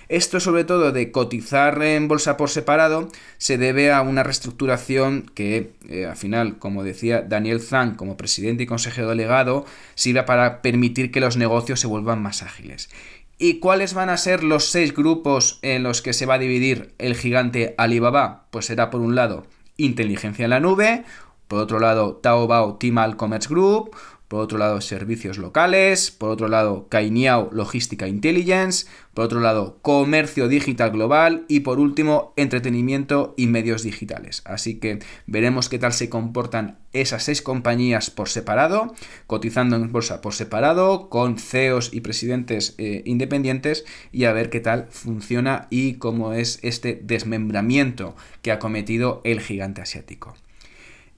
Esto 0.07 0.39
sobre 0.39 0.63
todo 0.63 0.91
de 0.91 1.11
cotizar 1.11 1.81
en 1.81 2.07
bolsa 2.07 2.37
por 2.37 2.49
separado 2.49 3.09
se 3.37 3.57
debe 3.57 3.91
a 3.91 4.01
una 4.01 4.23
reestructuración 4.23 5.31
que 5.33 5.71
eh, 5.89 6.05
al 6.05 6.17
final, 6.17 6.57
como 6.59 6.83
decía 6.83 7.21
Daniel 7.21 7.61
Zhang 7.61 7.95
como 7.95 8.17
presidente 8.17 8.63
y 8.63 8.67
consejero 8.67 9.09
delegado, 9.09 9.65
sirve 9.95 10.23
para 10.23 10.61
permitir 10.61 11.11
que 11.11 11.19
los 11.19 11.37
negocios 11.37 11.79
se 11.79 11.87
vuelvan 11.87 12.21
más 12.21 12.43
ágiles. 12.43 12.89
¿Y 13.37 13.59
cuáles 13.59 13.93
van 13.93 14.09
a 14.09 14.17
ser 14.17 14.43
los 14.43 14.65
seis 14.65 14.93
grupos 14.93 15.59
en 15.61 15.83
los 15.83 16.01
que 16.01 16.13
se 16.13 16.25
va 16.25 16.35
a 16.35 16.39
dividir 16.39 16.93
el 16.99 17.15
gigante 17.15 17.75
Alibaba? 17.77 18.45
Pues 18.49 18.65
será 18.67 18.89
por 18.89 19.01
un 19.01 19.15
lado 19.15 19.45
inteligencia 19.77 20.45
en 20.45 20.51
la 20.51 20.61
nube, 20.61 21.03
por 21.49 21.59
otro 21.59 21.79
lado 21.79 22.15
Taobao 22.15 22.77
Tmall 22.77 23.17
Commerce 23.17 23.49
Group, 23.49 23.95
por 24.27 24.41
otro 24.41 24.57
lado 24.57 24.81
servicios 24.81 25.37
locales, 25.37 26.11
por 26.11 26.29
otro 26.29 26.47
lado 26.47 26.87
Cainiao 26.89 27.49
Logística 27.51 28.07
Intelligence, 28.07 28.87
por 29.13 29.25
otro 29.25 29.39
lado 29.39 29.79
comercio 29.81 30.47
digital 30.47 30.91
global 30.91 31.45
y 31.47 31.61
por 31.61 31.79
último 31.79 32.33
entretenimiento 32.35 33.33
y 33.37 33.47
medios 33.47 33.83
digitales. 33.83 34.41
Así 34.45 34.75
que 34.79 34.99
veremos 35.25 35.69
qué 35.69 35.79
tal 35.79 35.93
se 35.93 36.09
comportan 36.09 36.79
esas 36.91 37.23
seis 37.23 37.41
compañías 37.41 38.09
por 38.09 38.29
separado, 38.29 38.93
cotizando 39.27 39.75
en 39.75 39.91
bolsa 39.91 40.21
por 40.21 40.33
separado, 40.33 41.09
con 41.09 41.37
CEOs 41.37 41.93
y 41.93 42.01
presidentes 42.01 42.75
eh, 42.77 43.03
independientes 43.05 43.85
y 44.11 44.25
a 44.25 44.33
ver 44.33 44.49
qué 44.49 44.59
tal 44.59 44.87
funciona 44.89 45.67
y 45.69 45.95
cómo 45.95 46.33
es 46.33 46.59
este 46.61 46.99
desmembramiento 47.01 48.15
que 48.41 48.51
ha 48.51 48.59
cometido 48.59 49.21
el 49.23 49.39
gigante 49.39 49.81
asiático. 49.81 50.35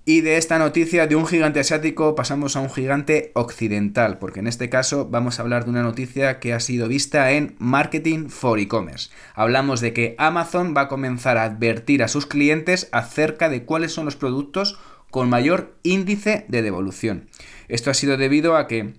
Y 0.10 0.22
de 0.22 0.38
esta 0.38 0.58
noticia 0.58 1.06
de 1.06 1.18
un 1.18 1.28
gigante 1.28 1.60
asiático 1.60 2.16
pasamos 2.16 2.56
a 2.56 2.62
un 2.62 2.70
gigante 2.70 3.32
occidental, 3.34 4.20
porque 4.20 4.40
en 4.40 4.48
este 4.48 4.70
caso 4.70 5.10
vamos 5.10 5.38
a 5.38 5.42
hablar 5.42 5.66
de 5.66 5.72
una 5.72 5.84
noticia 5.84 6.40
que 6.40 6.54
ha 6.54 6.62
sido 6.62 6.88
vista 6.88 7.34
en 7.34 7.58
Marketing 7.60 8.30
for 8.30 8.58
E-Commerce. 8.58 9.10
Hablamos 9.34 9.82
de 9.82 9.92
que 9.92 10.16
Amazon 10.18 10.74
va 10.74 10.84
a 10.84 10.88
comenzar 10.88 11.36
a 11.38 11.44
advertir 11.44 12.04
a 12.04 12.08
sus 12.08 12.26
clientes 12.26 12.88
acerca 12.94 13.50
de 13.50 13.66
cuáles 13.66 13.92
son 13.92 14.06
los 14.06 14.16
productos 14.16 14.80
con 15.12 15.30
mayor 15.30 15.76
índice 15.84 16.46
de 16.48 16.62
devolución. 16.62 17.28
Esto 17.68 17.92
ha 17.92 17.94
sido 17.94 18.16
debido 18.16 18.56
a 18.56 18.66
que 18.68 18.94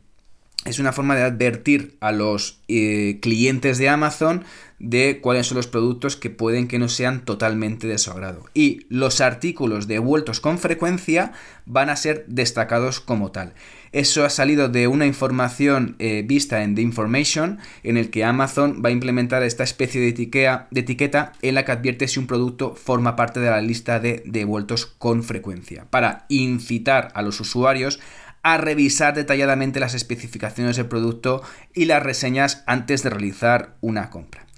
es 0.64 0.78
una 0.78 0.92
forma 0.92 1.14
de 1.16 1.22
advertir 1.22 1.96
a 2.00 2.12
los 2.12 2.60
eh, 2.68 3.18
clientes 3.22 3.78
de 3.78 3.88
Amazon 3.88 4.44
de 4.78 5.20
cuáles 5.20 5.46
son 5.46 5.56
los 5.56 5.66
productos 5.66 6.16
que 6.16 6.30
pueden 6.30 6.68
que 6.68 6.78
no 6.78 6.88
sean 6.88 7.24
totalmente 7.24 7.86
de 7.86 7.98
su 7.98 8.10
agrado. 8.10 8.44
Y 8.54 8.86
los 8.88 9.20
artículos 9.20 9.88
devueltos 9.88 10.40
con 10.40 10.58
frecuencia 10.58 11.32
van 11.66 11.90
a 11.90 11.96
ser 11.96 12.24
destacados 12.28 13.00
como 13.00 13.32
tal. 13.32 13.54
Eso 13.90 14.24
ha 14.24 14.30
salido 14.30 14.68
de 14.68 14.86
una 14.86 15.06
información 15.06 15.96
eh, 15.98 16.22
vista 16.26 16.62
en 16.62 16.74
The 16.74 16.82
Information, 16.82 17.58
en 17.82 17.96
el 17.96 18.10
que 18.10 18.24
Amazon 18.24 18.82
va 18.84 18.90
a 18.90 18.92
implementar 18.92 19.42
esta 19.42 19.64
especie 19.64 20.00
de, 20.00 20.12
de 20.12 20.80
etiqueta 20.80 21.32
en 21.40 21.54
la 21.54 21.64
que 21.64 21.72
advierte 21.72 22.06
si 22.06 22.20
un 22.20 22.26
producto 22.26 22.74
forma 22.74 23.16
parte 23.16 23.40
de 23.40 23.50
la 23.50 23.62
lista 23.62 23.98
de 23.98 24.22
devueltos 24.26 24.86
con 24.86 25.22
frecuencia, 25.22 25.86
para 25.90 26.26
incitar 26.28 27.10
a 27.14 27.22
los 27.22 27.40
usuarios 27.40 27.98
a 28.42 28.56
revisar 28.56 29.14
detalladamente 29.14 29.80
las 29.80 29.94
especificaciones 29.94 30.76
del 30.76 30.86
producto 30.86 31.42
y 31.74 31.84
las 31.86 32.02
reseñas 32.02 32.62
antes 32.66 33.02
de 33.02 33.10
realizar 33.10 33.76
una 33.80 34.10
compra. 34.10 34.48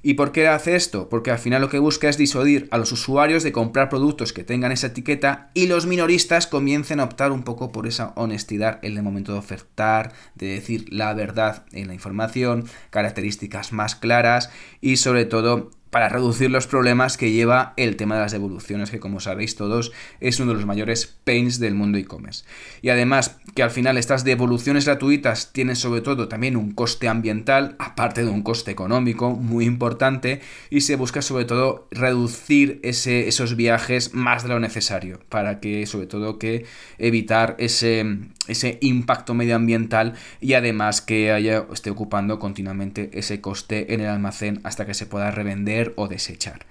¿Y 0.00 0.14
por 0.14 0.30
qué 0.30 0.46
hace 0.46 0.76
esto? 0.76 1.08
Porque 1.08 1.32
al 1.32 1.40
final 1.40 1.60
lo 1.60 1.68
que 1.68 1.80
busca 1.80 2.08
es 2.08 2.16
disuadir 2.16 2.68
a 2.70 2.78
los 2.78 2.92
usuarios 2.92 3.42
de 3.42 3.50
comprar 3.50 3.88
productos 3.88 4.32
que 4.32 4.44
tengan 4.44 4.70
esa 4.70 4.86
etiqueta 4.88 5.50
y 5.54 5.66
los 5.66 5.86
minoristas 5.86 6.46
comiencen 6.46 7.00
a 7.00 7.04
optar 7.04 7.32
un 7.32 7.42
poco 7.42 7.72
por 7.72 7.86
esa 7.88 8.12
honestidad 8.14 8.78
en 8.82 8.96
el 8.96 9.02
momento 9.02 9.32
de 9.32 9.40
ofertar, 9.40 10.12
de 10.36 10.46
decir 10.46 10.86
la 10.92 11.12
verdad 11.14 11.64
en 11.72 11.88
la 11.88 11.94
información, 11.94 12.66
características 12.90 13.72
más 13.72 13.96
claras 13.96 14.50
y 14.80 14.98
sobre 14.98 15.24
todo 15.24 15.70
para 15.90 16.08
reducir 16.08 16.50
los 16.50 16.66
problemas 16.66 17.16
que 17.16 17.30
lleva 17.30 17.72
el 17.76 17.96
tema 17.96 18.16
de 18.16 18.22
las 18.22 18.32
devoluciones, 18.32 18.90
que 18.90 19.00
como 19.00 19.20
sabéis 19.20 19.56
todos 19.56 19.92
es 20.20 20.38
uno 20.40 20.52
de 20.52 20.58
los 20.58 20.66
mayores 20.66 21.16
pains 21.24 21.58
del 21.58 21.74
mundo 21.74 21.98
e-commerce. 21.98 22.44
Y 22.82 22.90
además 22.90 23.38
que 23.54 23.62
al 23.62 23.70
final 23.70 23.96
estas 23.96 24.24
devoluciones 24.24 24.84
gratuitas 24.84 25.52
tienen 25.52 25.76
sobre 25.76 26.00
todo 26.00 26.28
también 26.28 26.56
un 26.56 26.72
coste 26.72 27.08
ambiental, 27.08 27.76
aparte 27.78 28.24
de 28.24 28.30
un 28.30 28.42
coste 28.42 28.70
económico 28.70 29.30
muy 29.30 29.64
importante, 29.64 30.40
y 30.70 30.82
se 30.82 30.96
busca 30.96 31.22
sobre 31.22 31.44
todo 31.44 31.88
reducir 31.90 32.80
ese, 32.82 33.28
esos 33.28 33.56
viajes 33.56 34.14
más 34.14 34.42
de 34.42 34.50
lo 34.50 34.60
necesario, 34.60 35.20
para 35.28 35.60
que 35.60 35.86
sobre 35.86 36.06
todo 36.06 36.38
que 36.38 36.66
evitar 36.98 37.56
ese, 37.58 38.04
ese 38.46 38.78
impacto 38.82 39.34
medioambiental 39.34 40.14
y 40.40 40.54
además 40.54 41.00
que 41.00 41.32
haya, 41.32 41.64
esté 41.72 41.90
ocupando 41.90 42.38
continuamente 42.38 43.10
ese 43.14 43.40
coste 43.40 43.94
en 43.94 44.00
el 44.00 44.08
almacén 44.08 44.60
hasta 44.64 44.86
que 44.86 44.94
se 44.94 45.06
pueda 45.06 45.30
revender 45.30 45.77
o 45.96 46.08
desechar. 46.08 46.66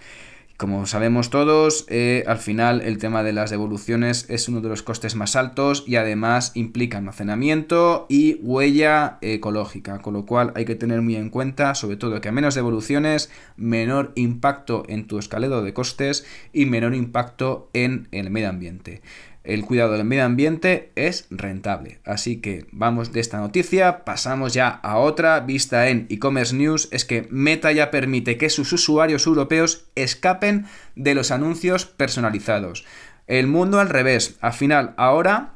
Como 0.58 0.88
sabemos 0.88 1.30
todos, 1.30 1.86
eh, 1.88 2.24
al 2.26 2.40
final 2.40 2.82
el 2.82 2.98
tema 2.98 3.22
de 3.22 3.32
las 3.32 3.52
devoluciones 3.52 4.26
es 4.28 4.50
uno 4.50 4.60
de 4.60 4.70
los 4.70 4.82
costes 4.82 5.14
más 5.14 5.36
altos 5.36 5.84
y 5.86 5.98
además 5.98 6.52
implica 6.56 6.98
almacenamiento 6.98 8.08
y 8.10 8.40
huella 8.42 9.20
ecológica, 9.22 10.00
con 10.00 10.16
lo 10.16 10.26
cual 10.26 10.54
hay 10.56 10.66
que 10.66 10.74
tener 10.74 11.04
muy 11.04 11.16
en 11.16 11.30
cuenta 11.30 11.76
sobre 11.76 11.96
todo 11.96 12.22
que 12.22 12.30
a 12.30 12.32
menos 12.32 12.56
devoluciones, 12.56 13.30
menor 13.56 14.14
impacto 14.16 14.82
en 14.88 15.06
tu 15.06 15.20
escalero 15.20 15.62
de 15.62 15.76
costes 15.76 16.26
y 16.54 16.66
menor 16.66 16.96
impacto 16.96 17.70
en 17.74 18.08
el 18.12 18.32
medio 18.32 18.50
ambiente 18.50 19.04
el 19.48 19.64
cuidado 19.64 19.94
del 19.94 20.04
medio 20.04 20.26
ambiente 20.26 20.92
es 20.96 21.26
rentable. 21.30 22.00
Así 22.04 22.42
que 22.42 22.68
vamos 22.74 23.14
de 23.14 23.22
esta 23.22 23.40
noticia, 23.40 24.04
pasamos 24.04 24.54
ya 24.54 24.68
a 24.68 24.98
otra 24.98 25.40
vista 25.40 25.88
en 25.88 26.06
e-commerce 26.10 26.54
news, 26.54 26.90
es 26.92 27.06
que 27.06 27.28
Meta 27.32 27.72
ya 27.72 27.90
permite 27.90 28.38
que 28.38 28.50
sus 28.50 28.74
usuarios 28.74 29.26
europeos 29.26 29.86
escapen 29.96 30.66
de 30.96 31.16
los 31.16 31.32
anuncios 31.32 31.86
personalizados. 31.86 32.86
El 33.26 33.48
mundo 33.48 33.80
al 33.80 33.88
revés, 33.88 34.38
al 34.42 34.54
final 34.54 34.94
ahora 34.98 35.54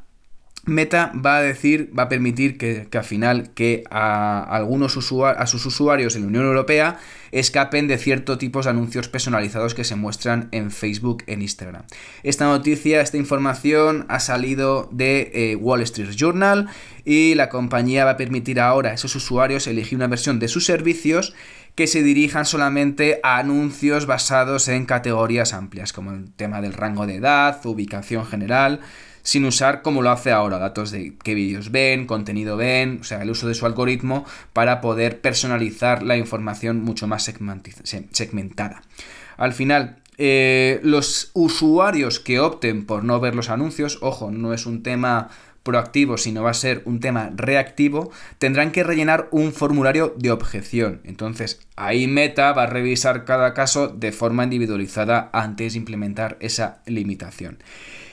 Meta 0.65 1.11
va 1.13 1.37
a 1.37 1.41
decir, 1.41 1.91
va 1.97 2.03
a 2.03 2.09
permitir 2.09 2.57
que, 2.59 2.87
al 2.93 3.03
final 3.03 3.51
que 3.53 3.83
a 3.89 4.43
algunos 4.43 4.95
a 4.95 5.47
sus 5.47 5.65
usuarios 5.65 6.15
en 6.15 6.21
la 6.21 6.27
Unión 6.27 6.45
Europea 6.45 6.99
escapen 7.31 7.87
de 7.87 7.97
ciertos 7.97 8.37
tipos 8.37 8.65
de 8.65 8.71
anuncios 8.71 9.07
personalizados 9.07 9.73
que 9.73 9.83
se 9.83 9.95
muestran 9.95 10.49
en 10.51 10.69
Facebook, 10.69 11.23
en 11.25 11.41
Instagram. 11.41 11.83
Esta 12.21 12.45
noticia, 12.45 13.01
esta 13.01 13.17
información 13.17 14.05
ha 14.07 14.19
salido 14.19 14.87
de 14.91 15.31
eh, 15.33 15.55
Wall 15.55 15.81
Street 15.81 16.11
Journal 16.11 16.67
y 17.05 17.33
la 17.33 17.49
compañía 17.49 18.05
va 18.05 18.11
a 18.11 18.17
permitir 18.17 18.59
ahora 18.59 18.91
a 18.91 18.93
esos 18.93 19.15
usuarios 19.15 19.65
elegir 19.65 19.97
una 19.97 20.07
versión 20.07 20.39
de 20.39 20.47
sus 20.47 20.65
servicios 20.65 21.33
que 21.73 21.87
se 21.87 22.03
dirijan 22.03 22.45
solamente 22.45 23.19
a 23.23 23.37
anuncios 23.37 24.05
basados 24.05 24.67
en 24.67 24.85
categorías 24.85 25.53
amplias, 25.53 25.93
como 25.93 26.11
el 26.11 26.31
tema 26.33 26.61
del 26.61 26.73
rango 26.73 27.07
de 27.07 27.15
edad, 27.15 27.65
ubicación 27.65 28.25
general, 28.25 28.81
sin 29.23 29.45
usar 29.45 29.81
como 29.81 30.01
lo 30.01 30.11
hace 30.11 30.31
ahora, 30.31 30.57
datos 30.57 30.91
de 30.91 31.15
qué 31.23 31.33
vídeos 31.33 31.71
ven, 31.71 32.07
contenido 32.07 32.57
ven, 32.57 32.99
o 33.01 33.03
sea, 33.03 33.21
el 33.21 33.29
uso 33.29 33.47
de 33.47 33.53
su 33.53 33.65
algoritmo 33.65 34.25
para 34.53 34.81
poder 34.81 35.21
personalizar 35.21 36.03
la 36.03 36.17
información 36.17 36.83
mucho 36.83 37.07
más 37.07 37.23
segmentada. 37.23 38.81
Al 39.37 39.53
final, 39.53 39.97
eh, 40.17 40.79
los 40.83 41.31
usuarios 41.33 42.19
que 42.19 42.39
opten 42.39 42.85
por 42.85 43.03
no 43.03 43.19
ver 43.19 43.35
los 43.35 43.49
anuncios, 43.49 43.97
ojo, 44.01 44.31
no 44.31 44.53
es 44.53 44.65
un 44.65 44.83
tema 44.83 45.29
proactivo, 45.63 46.17
sino 46.17 46.43
va 46.43 46.51
a 46.51 46.55
ser 46.55 46.81
un 46.85 46.99
tema 46.99 47.31
reactivo, 47.35 48.11
tendrán 48.39 48.71
que 48.71 48.83
rellenar 48.83 49.27
un 49.31 49.53
formulario 49.53 50.13
de 50.17 50.31
objeción. 50.31 51.01
Entonces, 51.03 51.59
ahí 51.75 52.07
Meta 52.07 52.51
va 52.53 52.63
a 52.63 52.67
revisar 52.67 53.25
cada 53.25 53.53
caso 53.53 53.87
de 53.87 54.11
forma 54.11 54.43
individualizada 54.43 55.29
antes 55.33 55.73
de 55.73 55.79
implementar 55.79 56.37
esa 56.39 56.81
limitación. 56.85 57.59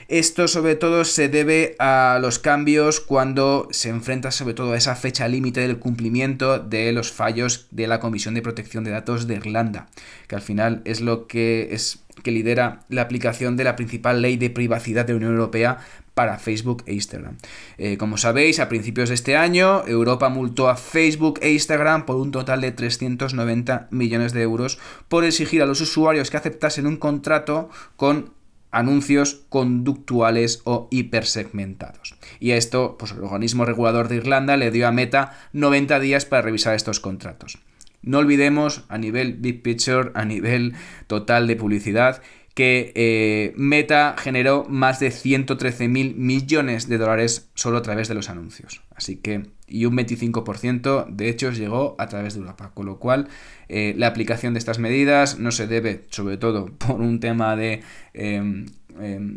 Esto 0.09 0.47
sobre 0.47 0.75
todo 0.75 1.05
se 1.05 1.29
debe 1.29 1.75
a 1.77 2.17
los 2.19 2.39
cambios 2.39 2.99
cuando 2.99 3.67
se 3.69 3.89
enfrenta 3.89 4.31
sobre 4.31 4.55
todo 4.55 4.73
a 4.73 4.77
esa 4.77 4.95
fecha 4.95 5.27
límite 5.27 5.61
del 5.61 5.77
cumplimiento 5.77 6.57
de 6.57 6.91
los 6.93 7.11
fallos 7.11 7.67
de 7.69 7.85
la 7.85 7.99
Comisión 7.99 8.33
de 8.33 8.41
Protección 8.41 8.83
de 8.83 8.89
Datos 8.89 9.27
de 9.27 9.35
Irlanda, 9.35 9.87
que 10.27 10.35
al 10.35 10.41
final 10.41 10.81
es 10.83 11.01
lo 11.01 11.27
que 11.27 11.69
es 11.73 11.99
que 12.23 12.31
lidera 12.31 12.79
la 12.89 13.03
aplicación 13.03 13.55
de 13.55 13.63
la 13.63 13.75
principal 13.75 14.23
ley 14.23 14.35
de 14.35 14.49
privacidad 14.49 15.05
de 15.05 15.13
la 15.13 15.17
Unión 15.17 15.33
Europea 15.33 15.77
para 16.15 16.39
Facebook 16.39 16.83
e 16.87 16.95
Instagram. 16.95 17.37
Eh, 17.77 17.97
como 17.97 18.17
sabéis, 18.17 18.59
a 18.59 18.67
principios 18.67 19.09
de 19.09 19.15
este 19.15 19.37
año, 19.37 19.85
Europa 19.85 20.29
multó 20.29 20.69
a 20.69 20.75
Facebook 20.75 21.37
e 21.43 21.51
Instagram 21.51 22.07
por 22.07 22.15
un 22.15 22.31
total 22.31 22.61
de 22.61 22.71
390 22.71 23.87
millones 23.91 24.33
de 24.33 24.41
euros 24.41 24.79
por 25.07 25.23
exigir 25.23 25.61
a 25.61 25.67
los 25.67 25.81
usuarios 25.81 26.31
que 26.31 26.37
aceptasen 26.37 26.87
un 26.87 26.97
contrato 26.97 27.69
con 27.95 28.38
anuncios 28.71 29.45
conductuales 29.49 30.61
o 30.63 30.87
hipersegmentados. 30.91 32.15
Y 32.39 32.51
a 32.51 32.57
esto, 32.57 32.97
pues 32.97 33.11
el 33.11 33.23
organismo 33.23 33.65
regulador 33.65 34.07
de 34.07 34.17
Irlanda 34.17 34.57
le 34.57 34.71
dio 34.71 34.87
a 34.87 34.91
Meta 34.91 35.37
90 35.53 35.99
días 35.99 36.25
para 36.25 36.41
revisar 36.41 36.75
estos 36.75 36.99
contratos. 36.99 37.57
No 38.01 38.19
olvidemos 38.19 38.85
a 38.87 38.97
nivel 38.97 39.33
big 39.33 39.61
picture, 39.61 40.11
a 40.13 40.23
nivel 40.23 40.73
total 41.07 41.47
de 41.47 41.57
publicidad, 41.57 42.21
que 42.59 42.91
eh, 42.93 43.53
Meta 43.55 44.15
generó 44.17 44.65
más 44.67 44.99
de 44.99 45.11
113 45.11 45.87
mil 45.87 46.15
millones 46.15 46.89
de 46.89 46.97
dólares 46.97 47.49
solo 47.53 47.77
a 47.77 47.81
través 47.81 48.09
de 48.09 48.15
los 48.15 48.27
anuncios. 48.29 48.81
Así 48.93 49.15
que, 49.15 49.43
y 49.65 49.85
un 49.85 49.95
25% 49.95 51.07
de 51.07 51.29
hechos 51.29 51.57
llegó 51.57 51.95
a 51.99 52.07
través 52.07 52.33
de 52.33 52.41
Europa. 52.41 52.71
Con 52.73 52.85
lo 52.85 52.99
cual, 52.99 53.29
eh, 53.69 53.93
la 53.95 54.07
aplicación 54.07 54.53
de 54.53 54.59
estas 54.59 54.77
medidas 54.77 55.39
no 55.39 55.51
se 55.51 55.67
debe, 55.67 56.03
sobre 56.09 56.35
todo, 56.35 56.65
por 56.77 56.99
un 56.99 57.21
tema 57.21 57.55
de 57.55 57.81
em, 58.13 58.65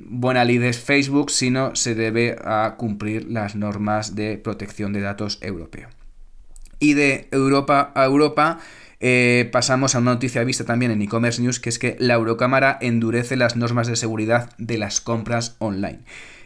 buena 0.08 0.44
lides 0.44 0.80
Facebook, 0.80 1.30
sino 1.30 1.76
se 1.76 1.94
debe 1.94 2.34
a 2.44 2.74
cumplir 2.76 3.30
las 3.30 3.54
normas 3.54 4.16
de 4.16 4.36
protección 4.36 4.92
de 4.92 5.00
datos 5.00 5.38
europeo. 5.42 5.90
Y 6.80 6.94
de 6.94 7.28
Europa 7.30 7.92
a 7.94 8.04
Europa, 8.04 8.58
eh, 9.04 9.48
pasamos 9.50 9.96
a 9.96 9.98
una 9.98 10.12
noticia 10.12 10.44
vista 10.44 10.64
también 10.64 10.92
en 10.92 11.02
e-commerce 11.02 11.42
news, 11.42 11.58
que 11.58 11.70
es 11.70 11.80
que 11.80 11.96
la 11.98 12.14
Eurocámara 12.14 12.78
endurece 12.80 13.34
las 13.34 13.56
normas 13.56 13.88
de 13.88 13.96
seguridad 13.96 14.50
de 14.58 14.78
las 14.78 15.00
compras 15.00 15.56
online. 15.58 15.98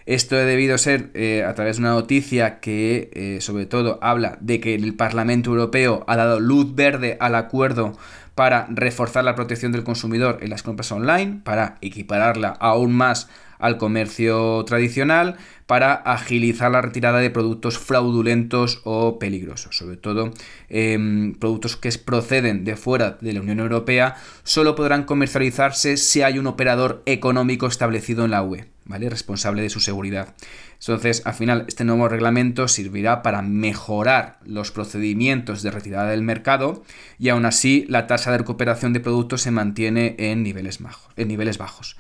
Esto 0.07 0.37
ha 0.37 0.41
debido 0.41 0.79
ser 0.79 1.11
eh, 1.13 1.45
a 1.47 1.55
través 1.55 1.77
de 1.77 1.83
una 1.83 1.91
noticia 1.91 2.59
que 2.61 3.11
eh, 3.13 3.43
sobre 3.43 3.67
todo 3.67 3.99
habla 4.01 4.39
de 4.41 4.59
que 4.61 4.75
el 4.75 4.95
Parlamento 4.95 5.51
Europeo 5.51 6.03
ha 6.07 6.17
dado 6.17 6.41
luz 6.41 6.75
verde 6.75 7.19
al 7.21 7.35
acuerdo 7.35 7.93
para 8.35 8.67
reforzar 8.71 9.25
la 9.25 9.35
protección 9.35 9.73
del 9.73 9.85
consumidor 9.85 10.39
en 10.41 10.49
las 10.49 10.63
compras 10.63 10.91
online, 10.93 11.41
para 11.45 11.77
equipararla 11.83 12.57
aún 12.59 12.95
más 12.95 13.29
al 13.59 13.79
comercio 13.79 14.65
tradicional 14.65 15.37
para 15.67 15.95
agilizar 15.95 16.71
la 16.71 16.81
retirada 16.81 17.19
de 17.19 17.31
productos 17.31 17.79
fraudulentos 17.79 18.81
o 18.85 19.19
peligrosos. 19.19 19.77
Sobre 19.77 19.97
todo 19.97 20.33
em, 20.69 21.35
productos 21.35 21.77
que 21.77 21.91
proceden 21.99 22.65
de 22.65 22.77
fuera 22.77 23.19
de 23.21 23.33
la 23.33 23.41
Unión 23.41 23.61
Europea 23.61 24.17
solo 24.45 24.75
podrán 24.75 25.05
comercializarse 25.05 25.97
si 25.97 26.23
hay 26.23 26.39
un 26.39 26.47
operador 26.47 27.03
económico 27.07 27.67
establecido 27.67 28.25
en 28.25 28.31
la 28.31 28.43
UE, 28.43 28.67
¿vale? 28.85 29.11
Responsable 29.11 29.63
de 29.63 29.71
su 29.71 29.81
seguridad. 29.81 30.35
Entonces, 30.79 31.23
al 31.25 31.35
final, 31.35 31.65
este 31.67 31.85
nuevo 31.85 32.09
reglamento 32.09 32.69
servirá 32.69 33.23
para 33.23 33.43
mejorar 33.43 34.39
los 34.45 34.71
procedimientos 34.71 35.63
de 35.63 35.71
retirada 35.71 36.11
del 36.11 36.23
mercado 36.23 36.85
y 37.19 37.31
aún 37.31 37.47
así 37.47 37.87
la 37.89 38.07
tasa 38.07 38.31
de 38.31 38.39
recuperación 38.39 38.93
de 38.93 39.01
productos 39.01 39.43
se 39.43 39.51
mantiene 39.51 40.15
en 40.19 40.43
niveles. 40.43 40.79
En 41.17 41.29
niveles 41.29 41.59
bajos. 41.59 41.97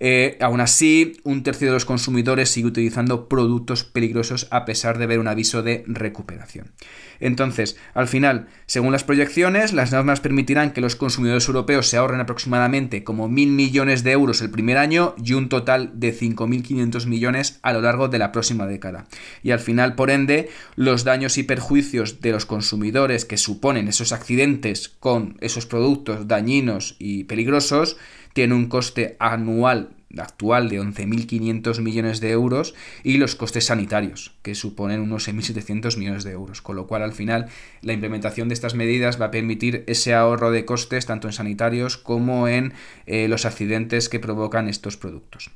Eh, 0.00 0.36
aún 0.40 0.60
así, 0.60 1.20
un 1.24 1.42
tercio 1.42 1.68
de 1.68 1.74
los 1.74 1.84
consumidores 1.84 2.50
sigue 2.50 2.66
utilizando 2.66 3.28
productos 3.28 3.84
peligrosos 3.84 4.48
a 4.50 4.64
pesar 4.64 4.98
de 4.98 5.06
ver 5.06 5.18
un 5.18 5.28
aviso 5.28 5.62
de 5.62 5.84
recuperación. 5.86 6.72
Entonces, 7.20 7.76
al 7.94 8.08
final, 8.08 8.48
según 8.66 8.92
las 8.92 9.04
proyecciones, 9.04 9.72
las 9.72 9.92
normas 9.92 10.20
permitirán 10.20 10.72
que 10.72 10.80
los 10.80 10.96
consumidores 10.96 11.48
europeos 11.48 11.88
se 11.88 11.96
ahorren 11.96 12.20
aproximadamente 12.20 13.04
como 13.04 13.28
mil 13.28 13.50
millones 13.50 14.04
de 14.04 14.12
euros 14.12 14.42
el 14.42 14.50
primer 14.50 14.76
año 14.76 15.14
y 15.22 15.32
un 15.32 15.48
total 15.48 15.92
de 15.94 16.14
5.500 16.14 17.06
millones 17.06 17.58
a 17.62 17.72
lo 17.72 17.80
largo 17.80 18.08
de 18.08 18.18
la 18.18 18.32
próxima 18.32 18.66
década. 18.66 19.06
Y 19.42 19.50
al 19.50 19.60
final, 19.60 19.94
por 19.94 20.10
ende, 20.10 20.50
los 20.74 21.04
daños 21.04 21.38
y 21.38 21.42
perjuicios 21.42 22.20
de 22.20 22.32
los 22.32 22.46
consumidores 22.46 23.24
que 23.24 23.38
suponen 23.38 23.88
esos 23.88 24.12
accidentes 24.12 24.88
con 25.00 25.36
esos 25.40 25.66
productos 25.66 26.28
dañinos 26.28 26.96
y 26.98 27.24
peligrosos 27.24 27.96
tiene 28.36 28.52
un 28.52 28.66
coste 28.66 29.16
anual 29.18 29.96
actual 30.18 30.68
de 30.68 30.78
11.500 30.78 31.80
millones 31.80 32.20
de 32.20 32.32
euros 32.32 32.74
y 33.02 33.16
los 33.16 33.34
costes 33.34 33.64
sanitarios, 33.64 34.36
que 34.42 34.54
suponen 34.54 35.00
unos 35.00 35.26
6.700 35.26 35.96
millones 35.96 36.22
de 36.22 36.32
euros. 36.32 36.60
Con 36.60 36.76
lo 36.76 36.86
cual, 36.86 37.02
al 37.02 37.14
final, 37.14 37.46
la 37.80 37.94
implementación 37.94 38.48
de 38.48 38.54
estas 38.54 38.74
medidas 38.74 39.18
va 39.18 39.26
a 39.26 39.30
permitir 39.30 39.84
ese 39.86 40.12
ahorro 40.12 40.50
de 40.50 40.66
costes 40.66 41.06
tanto 41.06 41.28
en 41.28 41.32
sanitarios 41.32 41.96
como 41.96 42.46
en 42.46 42.74
eh, 43.06 43.26
los 43.26 43.46
accidentes 43.46 44.10
que 44.10 44.20
provocan 44.20 44.68
estos 44.68 44.98
productos. 44.98 45.50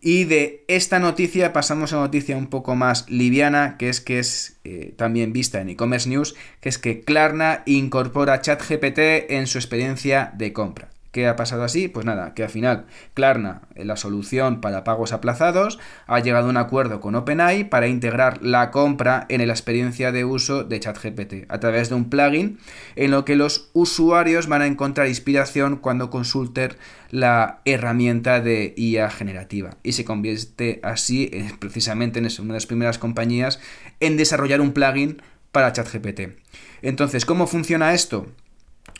Y 0.00 0.24
de 0.24 0.64
esta 0.68 0.98
noticia 0.98 1.52
pasamos 1.52 1.92
a 1.92 1.96
noticia 1.96 2.38
un 2.38 2.46
poco 2.46 2.76
más 2.76 3.10
liviana, 3.10 3.76
que 3.76 3.90
es 3.90 4.00
que 4.00 4.20
es 4.20 4.58
eh, 4.64 4.94
también 4.96 5.34
vista 5.34 5.60
en 5.60 5.68
e-commerce 5.68 6.08
news, 6.08 6.34
que 6.62 6.70
es 6.70 6.78
que 6.78 7.02
Klarna 7.02 7.62
incorpora 7.66 8.40
ChatGPT 8.40 9.28
en 9.28 9.46
su 9.46 9.58
experiencia 9.58 10.32
de 10.34 10.54
compra. 10.54 10.95
¿Qué 11.16 11.26
ha 11.26 11.34
pasado 11.34 11.64
así? 11.64 11.88
Pues 11.88 12.04
nada, 12.04 12.34
que 12.34 12.42
al 12.42 12.50
final 12.50 12.84
Klarna, 13.14 13.62
la 13.74 13.96
solución 13.96 14.60
para 14.60 14.84
pagos 14.84 15.14
aplazados, 15.14 15.78
ha 16.06 16.20
llegado 16.20 16.48
a 16.48 16.50
un 16.50 16.58
acuerdo 16.58 17.00
con 17.00 17.14
OpenAI 17.14 17.70
para 17.70 17.88
integrar 17.88 18.42
la 18.42 18.70
compra 18.70 19.24
en 19.30 19.46
la 19.46 19.54
experiencia 19.54 20.12
de 20.12 20.26
uso 20.26 20.62
de 20.64 20.78
ChatGPT 20.78 21.46
a 21.48 21.58
través 21.58 21.88
de 21.88 21.94
un 21.94 22.10
plugin 22.10 22.58
en 22.96 23.12
lo 23.12 23.24
que 23.24 23.34
los 23.34 23.70
usuarios 23.72 24.46
van 24.46 24.60
a 24.60 24.66
encontrar 24.66 25.08
inspiración 25.08 25.76
cuando 25.76 26.10
consulten 26.10 26.72
la 27.10 27.60
herramienta 27.64 28.42
de 28.42 28.74
IA 28.76 29.08
generativa 29.08 29.78
y 29.82 29.92
se 29.92 30.04
convierte 30.04 30.80
así 30.82 31.30
precisamente 31.58 32.18
en 32.18 32.26
una 32.26 32.52
de 32.52 32.56
las 32.58 32.66
primeras 32.66 32.98
compañías 32.98 33.58
en 34.00 34.18
desarrollar 34.18 34.60
un 34.60 34.72
plugin 34.72 35.22
para 35.50 35.72
ChatGPT. 35.72 36.36
Entonces, 36.82 37.24
¿cómo 37.24 37.46
funciona 37.46 37.94
esto? 37.94 38.26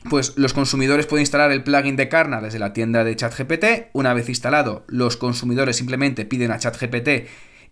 Pues 0.08 0.34
los 0.36 0.52
consumidores 0.52 1.06
pueden 1.06 1.22
instalar 1.22 1.52
el 1.52 1.62
plugin 1.62 1.96
de 1.96 2.08
Karna 2.08 2.40
desde 2.40 2.58
la 2.58 2.72
tienda 2.72 3.04
de 3.04 3.16
ChatGPT. 3.16 3.88
Una 3.92 4.14
vez 4.14 4.28
instalado, 4.28 4.84
los 4.88 5.16
consumidores 5.16 5.76
simplemente 5.76 6.24
piden 6.24 6.50
a 6.50 6.58
ChatGPT 6.58 7.08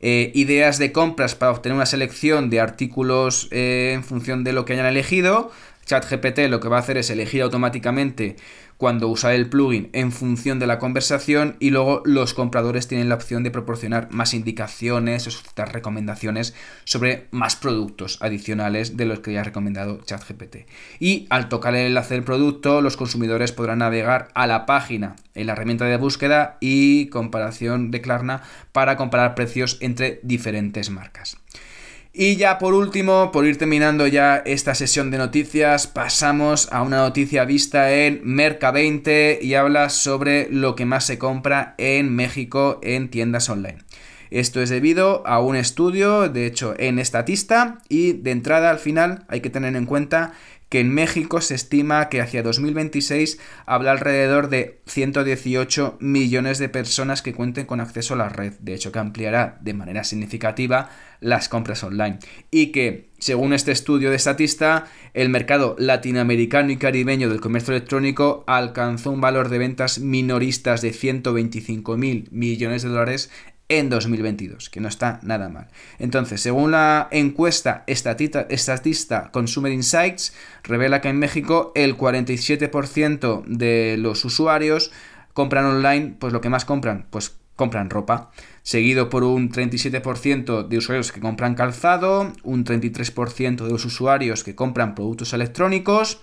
eh, 0.06 0.32
ideas 0.34 0.78
de 0.78 0.92
compras 0.92 1.34
para 1.34 1.52
obtener 1.52 1.76
una 1.76 1.86
selección 1.86 2.50
de 2.50 2.60
artículos 2.60 3.48
eh, 3.50 3.92
en 3.94 4.04
función 4.04 4.44
de 4.44 4.52
lo 4.52 4.64
que 4.64 4.74
hayan 4.74 4.86
elegido. 4.86 5.50
ChatGPT 5.84 6.48
lo 6.48 6.60
que 6.60 6.68
va 6.68 6.76
a 6.76 6.80
hacer 6.80 6.98
es 6.98 7.10
elegir 7.10 7.42
automáticamente 7.42 8.36
cuando 8.76 9.08
usa 9.08 9.34
el 9.34 9.48
plugin 9.48 9.88
en 9.92 10.12
función 10.12 10.58
de 10.58 10.66
la 10.66 10.78
conversación 10.78 11.56
y 11.60 11.70
luego 11.70 12.02
los 12.04 12.34
compradores 12.34 12.88
tienen 12.88 13.08
la 13.08 13.14
opción 13.14 13.42
de 13.42 13.50
proporcionar 13.50 14.08
más 14.10 14.34
indicaciones 14.34 15.26
o 15.26 15.30
solicitar 15.30 15.72
recomendaciones 15.72 16.54
sobre 16.84 17.28
más 17.30 17.56
productos 17.56 18.18
adicionales 18.20 18.96
de 18.96 19.04
los 19.04 19.20
que 19.20 19.32
ya 19.32 19.40
ha 19.40 19.44
recomendado 19.44 20.00
ChatGPT. 20.04 20.66
Y 20.98 21.26
al 21.30 21.48
tocar 21.48 21.74
el 21.74 21.86
enlace 21.86 22.14
del 22.14 22.24
producto, 22.24 22.80
los 22.80 22.96
consumidores 22.96 23.52
podrán 23.52 23.78
navegar 23.78 24.28
a 24.34 24.46
la 24.46 24.66
página 24.66 25.16
en 25.34 25.46
la 25.46 25.52
herramienta 25.52 25.84
de 25.84 25.96
búsqueda 25.96 26.58
y 26.60 27.06
comparación 27.06 27.90
de 27.90 28.00
Klarna 28.00 28.42
para 28.72 28.96
comparar 28.96 29.34
precios 29.34 29.78
entre 29.80 30.20
diferentes 30.22 30.90
marcas. 30.90 31.36
Y 32.16 32.36
ya 32.36 32.60
por 32.60 32.74
último, 32.74 33.32
por 33.32 33.44
ir 33.44 33.58
terminando 33.58 34.06
ya 34.06 34.36
esta 34.36 34.76
sesión 34.76 35.10
de 35.10 35.18
noticias, 35.18 35.88
pasamos 35.88 36.68
a 36.70 36.82
una 36.82 36.98
noticia 36.98 37.44
vista 37.44 37.92
en 37.92 38.22
Merca20 38.22 39.42
y 39.42 39.54
habla 39.54 39.88
sobre 39.88 40.48
lo 40.48 40.76
que 40.76 40.84
más 40.84 41.04
se 41.04 41.18
compra 41.18 41.74
en 41.76 42.14
México 42.14 42.78
en 42.84 43.10
tiendas 43.10 43.48
online. 43.48 43.78
Esto 44.30 44.62
es 44.62 44.70
debido 44.70 45.26
a 45.26 45.40
un 45.40 45.56
estudio, 45.56 46.28
de 46.28 46.46
hecho, 46.46 46.76
en 46.78 47.00
Estatista, 47.00 47.80
y 47.88 48.12
de 48.12 48.30
entrada 48.30 48.70
al 48.70 48.78
final 48.78 49.24
hay 49.26 49.40
que 49.40 49.50
tener 49.50 49.74
en 49.74 49.84
cuenta 49.84 50.34
que 50.74 50.80
en 50.80 50.92
México 50.92 51.40
se 51.40 51.54
estima 51.54 52.08
que 52.08 52.20
hacia 52.20 52.42
2026 52.42 53.38
habrá 53.64 53.92
alrededor 53.92 54.48
de 54.48 54.80
118 54.86 55.98
millones 56.00 56.58
de 56.58 56.68
personas 56.68 57.22
que 57.22 57.32
cuenten 57.32 57.66
con 57.66 57.80
acceso 57.80 58.14
a 58.14 58.16
la 58.16 58.28
red, 58.28 58.54
de 58.58 58.74
hecho 58.74 58.90
que 58.90 58.98
ampliará 58.98 59.58
de 59.60 59.72
manera 59.72 60.02
significativa 60.02 60.90
las 61.24 61.48
compras 61.48 61.82
online 61.82 62.18
y 62.50 62.66
que, 62.66 63.10
según 63.18 63.52
este 63.52 63.72
estudio 63.72 64.10
de 64.10 64.18
Statista, 64.18 64.86
el 65.14 65.30
mercado 65.30 65.74
latinoamericano 65.78 66.70
y 66.70 66.76
caribeño 66.76 67.30
del 67.30 67.40
comercio 67.40 67.74
electrónico 67.74 68.44
alcanzó 68.46 69.10
un 69.10 69.20
valor 69.20 69.48
de 69.48 69.58
ventas 69.58 69.98
minoristas 69.98 70.82
de 70.82 70.92
125 70.92 71.96
mil 71.96 72.28
millones 72.30 72.82
de 72.82 72.90
dólares 72.90 73.30
en 73.70 73.88
2022, 73.88 74.68
que 74.68 74.80
no 74.80 74.88
está 74.88 75.20
nada 75.22 75.48
mal. 75.48 75.68
Entonces, 75.98 76.42
según 76.42 76.72
la 76.72 77.08
encuesta 77.10 77.84
estatista 77.86 79.30
Consumer 79.32 79.72
Insights, 79.72 80.34
revela 80.62 81.00
que 81.00 81.08
en 81.08 81.18
México 81.18 81.72
el 81.74 81.96
47% 81.96 83.44
de 83.46 83.96
los 83.98 84.22
usuarios 84.26 84.92
compran 85.32 85.64
online, 85.64 86.14
pues 86.18 86.34
lo 86.34 86.42
que 86.42 86.50
más 86.50 86.66
compran, 86.66 87.06
pues 87.08 87.36
compran 87.56 87.90
ropa, 87.90 88.30
seguido 88.62 89.10
por 89.10 89.24
un 89.24 89.50
37% 89.50 90.66
de 90.66 90.78
usuarios 90.78 91.12
que 91.12 91.20
compran 91.20 91.54
calzado, 91.54 92.32
un 92.42 92.64
33% 92.64 93.64
de 93.64 93.70
los 93.70 93.84
usuarios 93.84 94.44
que 94.44 94.54
compran 94.54 94.94
productos 94.94 95.32
electrónicos, 95.32 96.20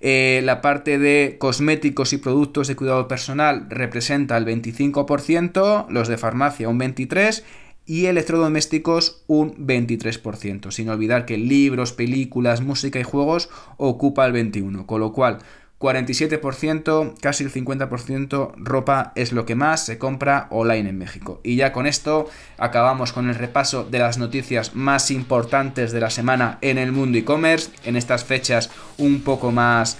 eh, 0.00 0.42
la 0.44 0.60
parte 0.60 0.98
de 0.98 1.36
cosméticos 1.38 2.12
y 2.12 2.18
productos 2.18 2.68
de 2.68 2.76
cuidado 2.76 3.08
personal 3.08 3.66
representa 3.70 4.36
el 4.36 4.44
25%, 4.44 5.86
los 5.88 6.08
de 6.08 6.18
farmacia 6.18 6.68
un 6.68 6.78
23% 6.78 7.42
y 7.86 8.06
electrodomésticos 8.06 9.22
un 9.26 9.66
23%, 9.66 10.70
sin 10.70 10.88
olvidar 10.88 11.26
que 11.26 11.36
libros, 11.36 11.92
películas, 11.92 12.60
música 12.62 12.98
y 12.98 13.02
juegos 13.02 13.50
ocupa 13.76 14.26
el 14.26 14.32
21%, 14.32 14.86
con 14.86 15.00
lo 15.00 15.12
cual 15.12 15.38
47%, 15.84 17.14
casi 17.20 17.44
el 17.44 17.52
50% 17.52 18.52
ropa 18.56 19.12
es 19.16 19.32
lo 19.32 19.44
que 19.44 19.54
más 19.54 19.84
se 19.84 19.98
compra 19.98 20.46
online 20.50 20.88
en 20.88 20.98
México. 20.98 21.40
Y 21.42 21.56
ya 21.56 21.72
con 21.72 21.86
esto 21.86 22.28
acabamos 22.56 23.12
con 23.12 23.28
el 23.28 23.34
repaso 23.34 23.84
de 23.84 23.98
las 23.98 24.16
noticias 24.16 24.74
más 24.74 25.10
importantes 25.10 25.92
de 25.92 26.00
la 26.00 26.08
semana 26.08 26.58
en 26.62 26.78
el 26.78 26.90
mundo 26.90 27.18
e-commerce, 27.18 27.70
en 27.84 27.96
estas 27.96 28.24
fechas 28.24 28.70
un 28.96 29.20
poco 29.20 29.52
más 29.52 29.98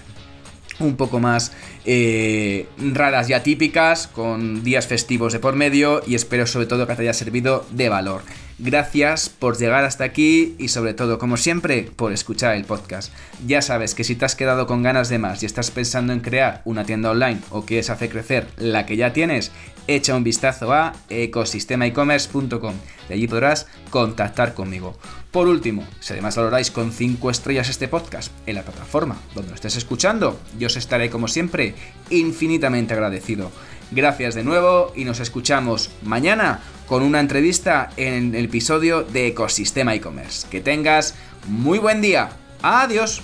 un 0.80 0.96
poco 0.96 1.20
más 1.20 1.52
eh, 1.84 2.66
raras 2.78 3.30
y 3.30 3.32
atípicas, 3.32 4.08
con 4.08 4.64
días 4.64 4.88
festivos 4.88 5.32
de 5.32 5.38
por 5.38 5.54
medio 5.54 6.02
y 6.04 6.16
espero 6.16 6.48
sobre 6.48 6.66
todo 6.66 6.86
que 6.86 6.96
te 6.96 7.02
haya 7.02 7.12
servido 7.12 7.64
de 7.70 7.88
valor. 7.88 8.22
Gracias 8.58 9.28
por 9.28 9.58
llegar 9.58 9.84
hasta 9.84 10.04
aquí 10.04 10.54
y 10.58 10.68
sobre 10.68 10.94
todo, 10.94 11.18
como 11.18 11.36
siempre, 11.36 11.90
por 11.96 12.12
escuchar 12.12 12.54
el 12.54 12.64
podcast. 12.64 13.12
Ya 13.46 13.60
sabes 13.62 13.96
que 13.96 14.04
si 14.04 14.14
te 14.14 14.24
has 14.24 14.36
quedado 14.36 14.68
con 14.68 14.82
ganas 14.82 15.08
de 15.08 15.18
más 15.18 15.42
y 15.42 15.46
estás 15.46 15.72
pensando 15.72 16.12
en 16.12 16.20
crear 16.20 16.62
una 16.64 16.84
tienda 16.84 17.10
online 17.10 17.40
o 17.50 17.64
quieres 17.64 17.90
hacer 17.90 18.10
crecer 18.10 18.46
la 18.56 18.86
que 18.86 18.96
ya 18.96 19.12
tienes, 19.12 19.50
echa 19.88 20.14
un 20.14 20.22
vistazo 20.22 20.72
a 20.72 20.92
ecosistemaecommerce.com. 21.10 22.74
De 23.08 23.14
allí 23.14 23.26
podrás 23.26 23.66
contactar 23.90 24.54
conmigo. 24.54 24.96
Por 25.30 25.48
último, 25.48 25.84
si 25.98 26.12
además 26.12 26.36
valoráis 26.36 26.70
con 26.70 26.92
5 26.92 27.30
estrellas 27.30 27.68
este 27.68 27.88
podcast 27.88 28.30
en 28.46 28.54
la 28.54 28.62
plataforma 28.62 29.16
donde 29.34 29.50
lo 29.50 29.56
estés 29.56 29.76
escuchando, 29.76 30.38
yo 30.60 30.68
os 30.68 30.76
estaré 30.76 31.10
como 31.10 31.26
siempre 31.26 31.74
infinitamente 32.10 32.94
agradecido. 32.94 33.50
Gracias 33.94 34.34
de 34.34 34.42
nuevo 34.42 34.92
y 34.96 35.04
nos 35.04 35.20
escuchamos 35.20 35.88
mañana 36.02 36.58
con 36.88 37.04
una 37.04 37.20
entrevista 37.20 37.90
en 37.96 38.34
el 38.34 38.46
episodio 38.46 39.04
de 39.04 39.28
Ecosistema 39.28 39.94
e-commerce. 39.94 40.48
Que 40.50 40.60
tengas 40.60 41.14
muy 41.46 41.78
buen 41.78 42.02
día. 42.02 42.30
Adiós. 42.60 43.22